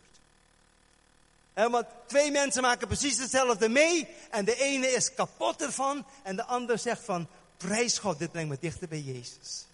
[1.53, 6.35] En want twee mensen maken precies hetzelfde mee en de ene is kapot ervan en
[6.35, 7.27] de ander zegt van
[7.57, 9.65] prijs God, dit brengt me dichter bij Jezus.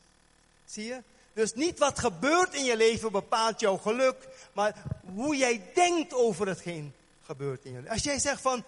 [0.65, 1.01] Zie je?
[1.33, 4.83] Dus niet wat gebeurt in je leven bepaalt jouw geluk, maar
[5.15, 6.93] hoe jij denkt over hetgeen
[7.25, 7.91] gebeurt in je leven.
[7.91, 8.63] Als jij zegt van,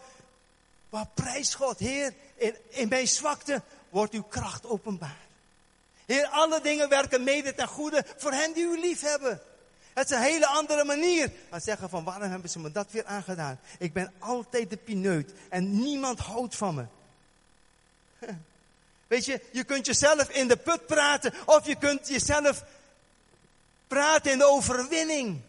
[0.89, 5.25] maar prijs God, Heer, in, in mijn zwakte wordt uw kracht openbaar.
[6.05, 9.41] Heer, alle dingen werken mede ten goede voor hen die u lief hebben.
[9.93, 11.31] Het is een hele andere manier.
[11.49, 13.59] Dan zeggen van, waarom hebben ze me dat weer aangedaan?
[13.79, 16.85] Ik ben altijd de pineut en niemand houdt van me.
[19.07, 22.63] Weet je, je kunt jezelf in de put praten of je kunt jezelf
[23.87, 25.41] praten in de overwinning.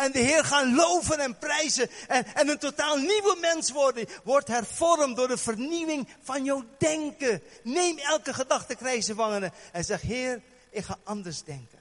[0.00, 4.06] En de Heer gaan loven en prijzen en, en een totaal nieuwe mens worden.
[4.24, 7.42] Wordt hervormd door de vernieuwing van jouw denken.
[7.62, 10.40] Neem elke gedachte krijgsgevangene en zeg, Heer,
[10.70, 11.78] ik ga anders denken.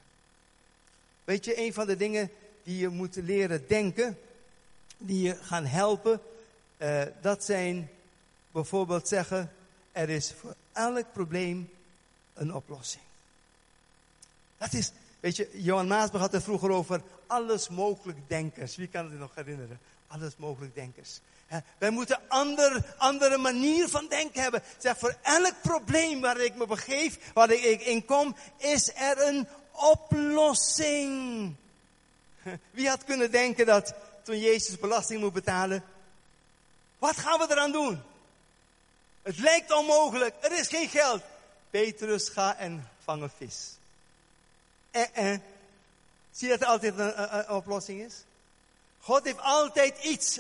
[1.24, 2.32] Weet je, een van de dingen
[2.64, 4.20] die je moet leren denken,
[4.98, 6.22] die je gaan helpen,
[6.78, 7.90] uh, dat zijn
[8.52, 9.52] bijvoorbeeld zeggen,
[9.92, 11.70] er is voor elk probleem
[12.34, 13.04] een oplossing.
[14.58, 18.76] Dat is, weet je, Johan Maasberg had het vroeger over alles mogelijk denkers.
[18.76, 19.80] Wie kan het nog herinneren?
[20.08, 21.20] Alles mogelijk denkers.
[21.78, 24.64] wij moeten een andere manier van denken hebben.
[24.78, 29.48] Zeg, voor elk probleem waar ik me begeef, waar ik in kom, is er een
[29.72, 31.56] oplossing.
[32.72, 35.84] Wie had kunnen denken dat toen Jezus belasting moet betalen,
[37.00, 38.02] wat gaan we eraan doen?
[39.22, 41.22] Het lijkt onmogelijk, er is geen geld.
[41.70, 43.78] Petrus, ga en vang een vis.
[44.92, 45.40] Eh, eh.
[46.32, 48.14] Zie je dat er altijd een, oplossing is?
[49.00, 50.40] God heeft altijd iets.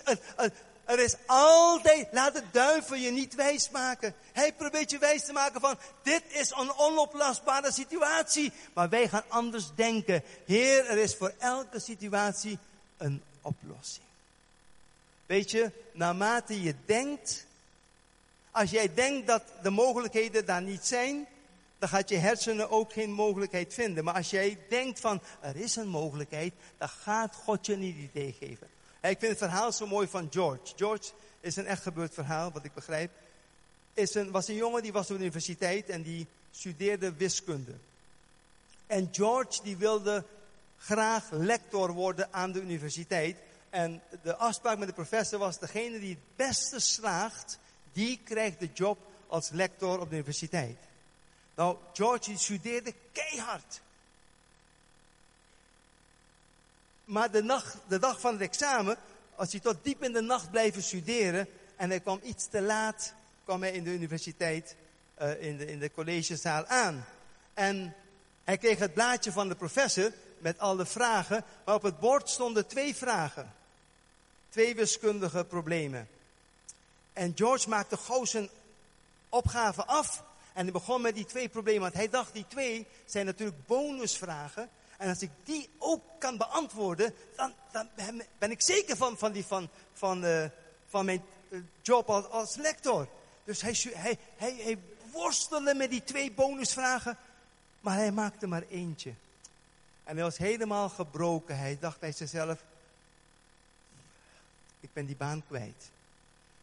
[0.85, 4.15] er is altijd, laat de duivel je niet wijs maken.
[4.33, 8.51] Hij probeert je wijs te maken van, dit is een onoplosbare situatie.
[8.73, 10.23] Maar wij gaan anders denken.
[10.45, 12.57] Heer, er is voor elke situatie
[12.97, 14.05] een oplossing.
[15.25, 17.45] Weet je, naarmate je denkt,
[18.51, 21.27] als jij denkt dat de mogelijkheden daar niet zijn,
[21.79, 24.03] dan gaat je hersenen ook geen mogelijkheid vinden.
[24.03, 28.35] Maar als jij denkt van, er is een mogelijkheid, dan gaat God je niet idee
[28.39, 28.67] geven.
[29.01, 30.73] ik vind het verhaal zo mooi van George.
[30.75, 33.11] George is een echt gebeurd verhaal, wat ik begrijp.
[33.93, 37.73] Is een, was een jongen die was op de universiteit en die studeerde wiskunde.
[38.87, 40.25] En George die wilde
[40.77, 43.37] graag lector worden aan de universiteit.
[43.69, 47.59] En de afspraak met de professor was, degene die het beste slaagt,
[47.93, 50.88] die krijgt de job als lector op de universiteit.
[51.59, 53.81] Nou, George studeerde keihard.
[57.05, 58.97] Maar de, nacht, de dag van het examen,
[59.35, 63.13] als hij tot diep in de nacht blijven studeren en hij kwam iets te laat,
[63.43, 64.75] kwam hij in de universiteit,
[65.21, 67.05] uh, in, de, in de collegezaal aan.
[67.53, 67.95] En
[68.43, 72.67] hij kreeg het blaadje van de professor met alle vragen, maar op het bord stonden
[72.67, 73.53] twee vragen.
[74.49, 76.07] Twee wiskundige problemen.
[77.13, 78.49] En George maakte gauw zijn
[79.29, 80.27] opgave af
[80.59, 81.81] en hij begon met die twee problemen.
[81.81, 84.69] Want hij dacht, die twee zijn natuurlijk bonusvragen.
[84.97, 87.89] En als ik die ook kan beantwoorden, dan, dan
[88.37, 90.45] ben ik zeker van, van, die, van, van, uh,
[90.87, 93.07] van mijn uh, job als, als lector.
[93.43, 94.77] Dus hij, hij, hij, hij
[95.11, 97.17] worstelde met die twee bonusvragen.
[97.79, 99.13] Maar hij maakte maar eentje.
[100.03, 101.57] En hij was helemaal gebroken.
[101.57, 102.63] Hij dacht bij zichzelf,
[104.79, 105.91] ik ben die baan kwijt.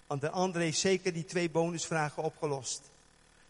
[0.07, 2.95] Want de andere heeft zeker die twee bonusvragen opgelost.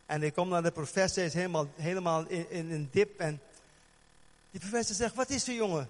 [0.07, 3.21] En hij komt naar de professor, is helemaal, helemaal in, in een dip.
[3.21, 3.41] En
[4.51, 5.89] die professor zegt, wat is er jongen?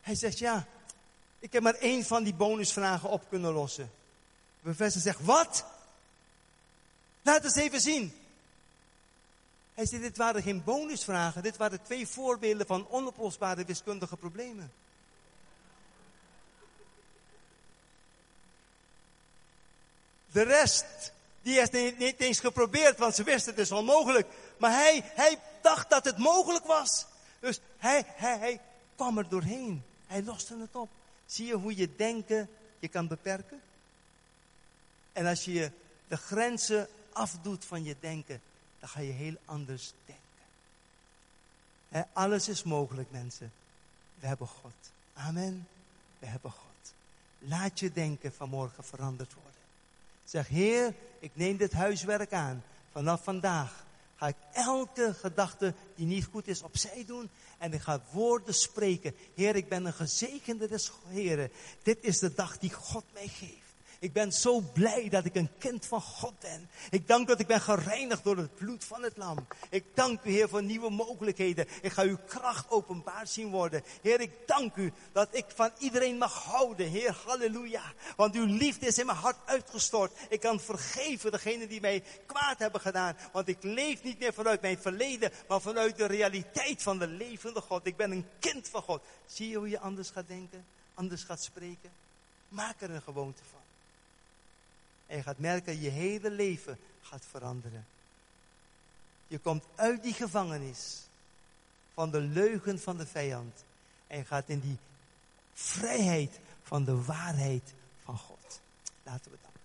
[0.00, 0.66] Hij zegt, ja,
[1.38, 3.90] ik heb maar één van die bonusvragen op kunnen lossen.
[4.56, 5.64] De professor zegt, wat?
[7.22, 8.12] Laat eens even zien.
[9.74, 14.72] Hij zegt, dit waren geen bonusvragen, dit waren twee voorbeelden van onoplosbare wiskundige problemen.
[20.32, 21.12] De rest
[21.48, 24.28] die heeft niet, niet eens geprobeerd, want ze wisten het is onmogelijk.
[24.58, 27.06] Maar hij, hij dacht dat het mogelijk was.
[27.40, 28.60] Dus hij, hij, hij
[28.96, 29.82] kwam er doorheen.
[30.06, 30.88] Hij loste het op.
[31.26, 33.60] Zie je hoe je denken je kan beperken?
[35.12, 35.70] En als je
[36.08, 38.40] de grenzen afdoet van je denken,
[38.80, 40.24] dan ga je heel anders denken.
[42.12, 43.52] alles is mogelijk, mensen.
[44.18, 44.90] We hebben God.
[45.14, 45.68] Amen.
[46.18, 46.92] We hebben God.
[47.38, 49.57] Laat je denken vanmorgen veranderd worden.
[50.28, 52.62] Zeg, Heer, ik neem dit huiswerk aan.
[52.92, 57.30] Vanaf vandaag ga ik elke gedachte die niet goed is opzij doen.
[57.58, 59.14] En ik ga woorden spreken.
[59.34, 61.50] Heer, ik ben een gezegende des Heren.
[61.82, 63.67] Dit is de dag die God mij geeft.
[64.00, 66.70] Ik ben zo blij dat ik een kind van God ben.
[66.90, 69.46] Ik dank dat ik ben gereinigd door het bloed van het lam.
[69.70, 71.66] Ik dank u, Heer, voor nieuwe mogelijkheden.
[71.82, 73.82] Ik ga uw kracht openbaar zien worden.
[74.02, 76.88] Heer, ik dank u dat ik van iedereen mag houden.
[76.88, 77.82] Heer, halleluja.
[78.16, 80.12] Want uw liefde is in mijn hart uitgestort.
[80.28, 83.16] Ik kan vergeven degenen die mij kwaad hebben gedaan.
[83.32, 87.60] Want ik leef niet meer vanuit mijn verleden, maar vanuit de realiteit van de levende
[87.60, 87.86] God.
[87.86, 89.02] Ik ben een kind van God.
[89.26, 90.64] Zie je hoe je anders gaat denken?
[90.94, 91.90] Anders gaat spreken?
[92.48, 93.57] Maak er een gewoonte van.
[95.08, 97.86] En je gaat merken, je hele leven gaat veranderen.
[99.26, 101.02] Je komt uit die gevangenis
[101.94, 103.64] van de leugen van de vijand.
[104.06, 104.78] En gaat in die
[105.52, 108.60] vrijheid van de waarheid van God.
[109.02, 109.60] Laten we danken.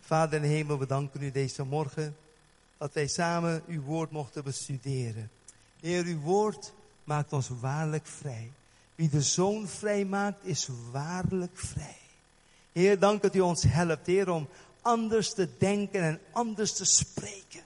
[0.00, 2.16] Vader in de hemel, we danken u deze morgen
[2.78, 5.30] dat wij samen uw woord mochten bestuderen.
[5.80, 6.72] Heer, uw woord
[7.04, 8.52] maakt ons waarlijk vrij.
[8.94, 11.99] Wie de zoon vrij maakt, is waarlijk vrij.
[12.72, 14.48] Heer, dank dat u ons helpt, Heer, om
[14.82, 17.60] anders te denken en anders te spreken.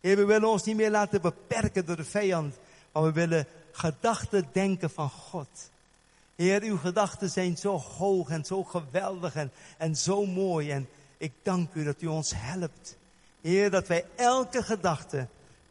[0.00, 2.54] Heer, we willen ons niet meer laten beperken door de vijand,
[2.92, 5.70] maar we willen gedachten denken van God.
[6.34, 10.70] Heer, uw gedachten zijn zo hoog en zo geweldig en, en zo mooi.
[10.70, 12.96] En ik dank u dat u ons helpt.
[13.40, 15.26] Heer, dat wij elke gedachte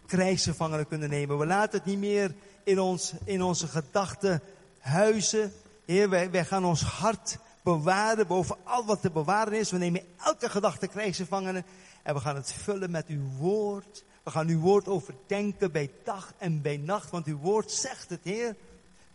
[0.05, 1.38] krijgsgevangenen kunnen nemen.
[1.38, 4.41] We laten het niet meer in, ons, in onze gedachten
[4.80, 5.53] huizen.
[5.86, 9.72] Heer, wij, wij gaan ons hart bewaren boven al wat te bewaren is.
[9.72, 11.66] We nemen elke gedachte krijgsgevangenen
[12.03, 14.03] en we gaan het vullen met uw woord.
[14.24, 18.24] We gaan uw woord overdenken bij dag en bij nacht, want uw woord zegt het,
[18.24, 18.55] Heer.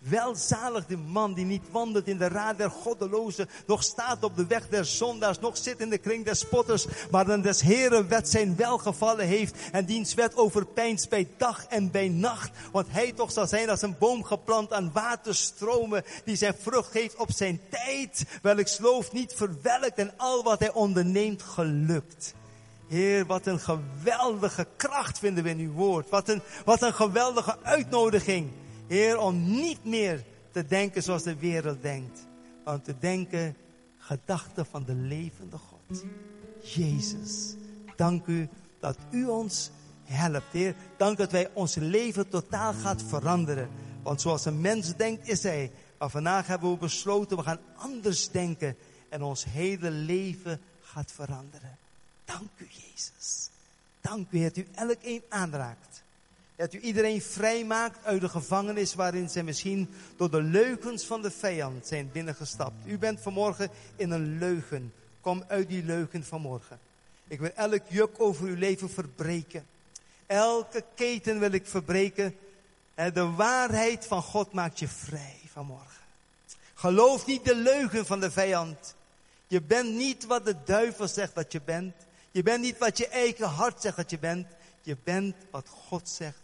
[0.08, 4.46] Welzalig de man die niet wandelt in de raad der goddelozen, nog staat op de
[4.46, 8.28] weg der zondaars, nog zit in de kring der spotters, maar dan des Heeren wet
[8.28, 12.50] zijn welgevallen heeft en diens wet overpijnst bij dag en bij nacht.
[12.72, 17.16] Want hij toch zal zijn als een boom geplant aan waterstromen, die zijn vrucht geeft
[17.16, 22.34] op zijn tijd, welk sloof niet verwelkt en al wat hij onderneemt gelukt.
[22.88, 26.08] Heer, wat een geweldige kracht vinden we in uw woord.
[26.08, 28.50] Wat een, wat een geweldige uitnodiging.
[28.90, 32.26] Heer, om niet meer te denken zoals de wereld denkt.
[32.64, 33.56] Maar om te denken
[33.98, 36.04] gedachten van de levende God.
[36.62, 37.54] Jezus,
[37.96, 38.48] dank u
[38.80, 39.70] dat u ons
[40.04, 40.74] helpt, Heer.
[40.96, 43.68] Dank dat wij ons leven totaal gaat veranderen.
[44.02, 45.72] Want zoals een mens denkt, is hij.
[45.98, 48.76] Maar vandaag hebben we besloten, we gaan anders denken.
[49.08, 51.76] En ons hele leven gaat veranderen.
[52.24, 53.50] Dank u, Jezus.
[54.00, 56.02] Dank u dat u elk een aanraakt.
[56.60, 61.30] Dat u iedereen vrijmaakt uit de gevangenis waarin ze misschien door de leugens van de
[61.30, 62.86] vijand zijn binnengestapt.
[62.86, 64.92] U bent vanmorgen in een leugen.
[65.20, 66.78] Kom uit die leugen vanmorgen.
[67.28, 69.66] Ik wil elk juk over uw leven verbreken.
[70.26, 72.36] Elke keten wil ik verbreken.
[72.94, 76.04] De waarheid van God maakt je vrij vanmorgen.
[76.74, 78.94] Geloof niet de leugen van de vijand.
[79.46, 81.94] Je bent niet wat de duivel zegt dat je bent.
[82.30, 84.46] Je bent niet wat je eigen hart zegt dat je bent.
[84.82, 86.38] Je bent wat God zegt.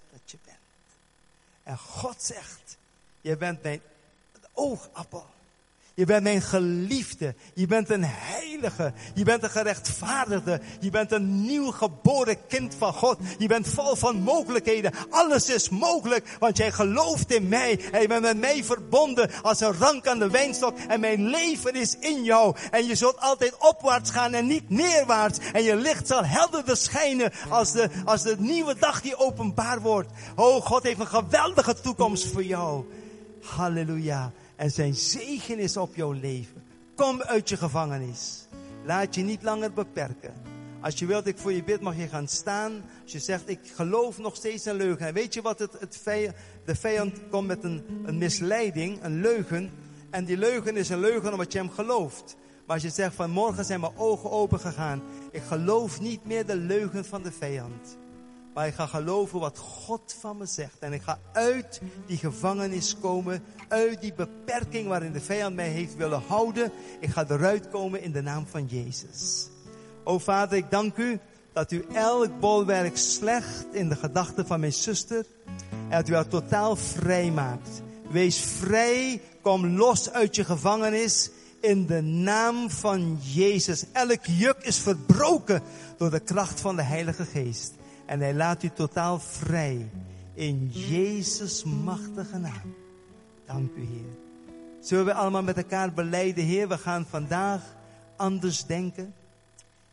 [1.66, 2.76] En God zegt,
[3.20, 3.80] je bent mijn
[4.52, 5.26] oogappel.
[5.96, 7.34] Je bent mijn geliefde.
[7.54, 8.92] Je bent een heilige.
[9.14, 10.60] Je bent een gerechtvaardigde.
[10.80, 13.18] Je bent een nieuw geboren kind van God.
[13.38, 14.92] Je bent vol van mogelijkheden.
[15.10, 17.80] Alles is mogelijk, want jij gelooft in mij.
[17.92, 20.78] En je bent met mij verbonden als een rank aan de wijnstok.
[20.88, 22.56] En mijn leven is in jou.
[22.70, 25.38] En je zult altijd opwaarts gaan en niet neerwaarts.
[25.52, 30.10] En je licht zal helderder schijnen als de, als de nieuwe dag die openbaar wordt.
[30.34, 32.84] Oh, God heeft een geweldige toekomst voor jou.
[33.42, 36.64] Halleluja en zijn zegen is op jouw leven.
[36.94, 38.46] Kom uit je gevangenis.
[38.84, 40.34] Laat je niet langer beperken.
[40.80, 42.72] Als je wilt, ik voor je bid, mag je gaan staan.
[43.02, 45.06] Als je zegt, ik geloof nog steeds in leugen.
[45.06, 46.02] En weet je wat het, het
[46.64, 49.70] de vijand komt met een, een misleiding, een leugen.
[50.10, 52.36] En die leugen is een leugen omdat je hem gelooft.
[52.66, 55.02] Maar als je zegt, vanmorgen zijn mijn ogen open gegaan.
[55.30, 57.96] Ik geloof niet meer de leugen van de vijand.
[58.56, 60.78] Maar ik ga geloven wat God van me zegt.
[60.78, 63.44] En ik ga uit die gevangenis komen.
[63.68, 66.72] Uit die beperking waarin de vijand mij heeft willen houden.
[67.00, 69.48] Ik ga eruit komen in de naam van Jezus.
[70.04, 71.18] O Vader, ik dank u
[71.52, 75.26] dat u elk bolwerk slecht in de gedachten van mijn zuster.
[75.88, 77.82] En dat u haar totaal vrij maakt.
[78.10, 81.30] Wees vrij, kom los uit je gevangenis.
[81.60, 83.84] In de naam van Jezus.
[83.92, 85.62] Elk juk is verbroken
[85.96, 87.74] door de kracht van de Heilige Geest.
[88.06, 89.90] En hij laat u totaal vrij.
[90.34, 92.74] In Jezus machtige naam.
[93.46, 94.24] Dank u Heer.
[94.80, 97.62] Zullen we allemaal met elkaar beleiden, Heer, we gaan vandaag
[98.16, 99.14] anders denken.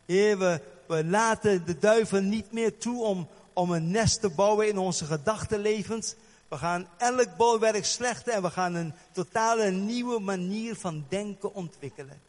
[0.06, 4.68] Heer, we, we laten de duivel niet meer toe om, om een nest te bouwen
[4.68, 6.16] in onze gedachtenlevens.
[6.48, 12.22] We gaan elk bolwerk slechten en we gaan een totale nieuwe manier van denken ontwikkelen.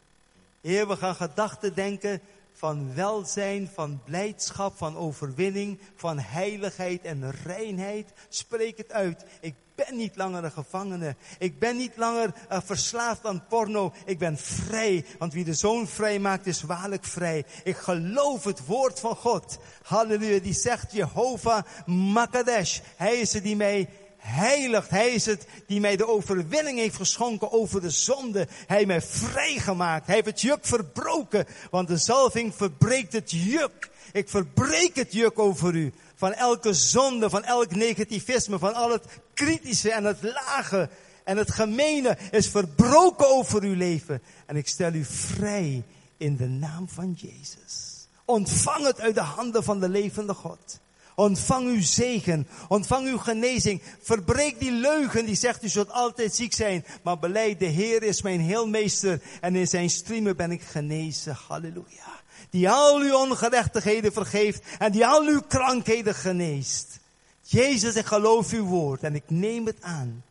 [0.61, 2.21] Heer, we gaan gedachten denken
[2.55, 8.13] van welzijn, van blijdschap, van overwinning, van heiligheid en reinheid.
[8.29, 9.25] Spreek het uit.
[9.41, 11.15] Ik ben niet langer een gevangene.
[11.39, 13.93] Ik ben niet langer uh, verslaafd aan porno.
[14.05, 15.05] Ik ben vrij.
[15.17, 17.45] Want wie de zoon vrij maakt, is waarlijk vrij.
[17.63, 19.57] Ik geloof het woord van God.
[19.83, 20.39] Halleluja.
[20.39, 22.79] Die zegt Jehovah Makadesh.
[22.95, 23.89] Hij is het die mij
[24.25, 24.89] heiligt.
[24.89, 28.47] Hij is het die mij de overwinning heeft geschonken over de zonde.
[28.67, 30.05] Hij heeft mij vrijgemaakt.
[30.05, 31.45] Hij heeft het juk verbroken.
[31.71, 33.89] Want de zalving verbreekt het juk.
[34.11, 39.05] Ik verbreek het juk over u van elke zonde, van elk negativisme, van al het
[39.33, 40.89] kritische en het lage
[41.23, 44.21] en het gemene is verbroken over uw leven.
[44.45, 45.83] En ik stel u vrij
[46.17, 48.07] in de naam van Jezus.
[48.25, 50.79] Ontvang het uit de handen van de levende God.
[51.15, 52.47] Ontvang uw zegen.
[52.67, 53.81] Ontvang uw genezing.
[54.01, 56.85] Verbreek die leugen die zegt u zult altijd ziek zijn.
[57.03, 59.21] Maar beleid de Heer is mijn heelmeester.
[59.41, 61.37] En in zijn streamen ben ik genezen.
[61.47, 62.23] Halleluja.
[62.49, 64.63] Die al uw ongerechtigheden vergeeft.
[64.79, 66.99] En die al uw krankheden geneest.
[67.41, 69.03] Jezus, ik geloof uw woord.
[69.03, 70.23] En ik neem het aan.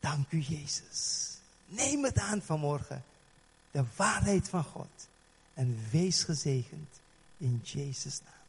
[0.00, 1.30] Dank u Jezus.
[1.66, 3.04] Neem het aan vanmorgen.
[3.70, 5.08] De waarheid van God.
[5.54, 7.00] En wees gezegend
[7.38, 8.41] in Jezus' naam.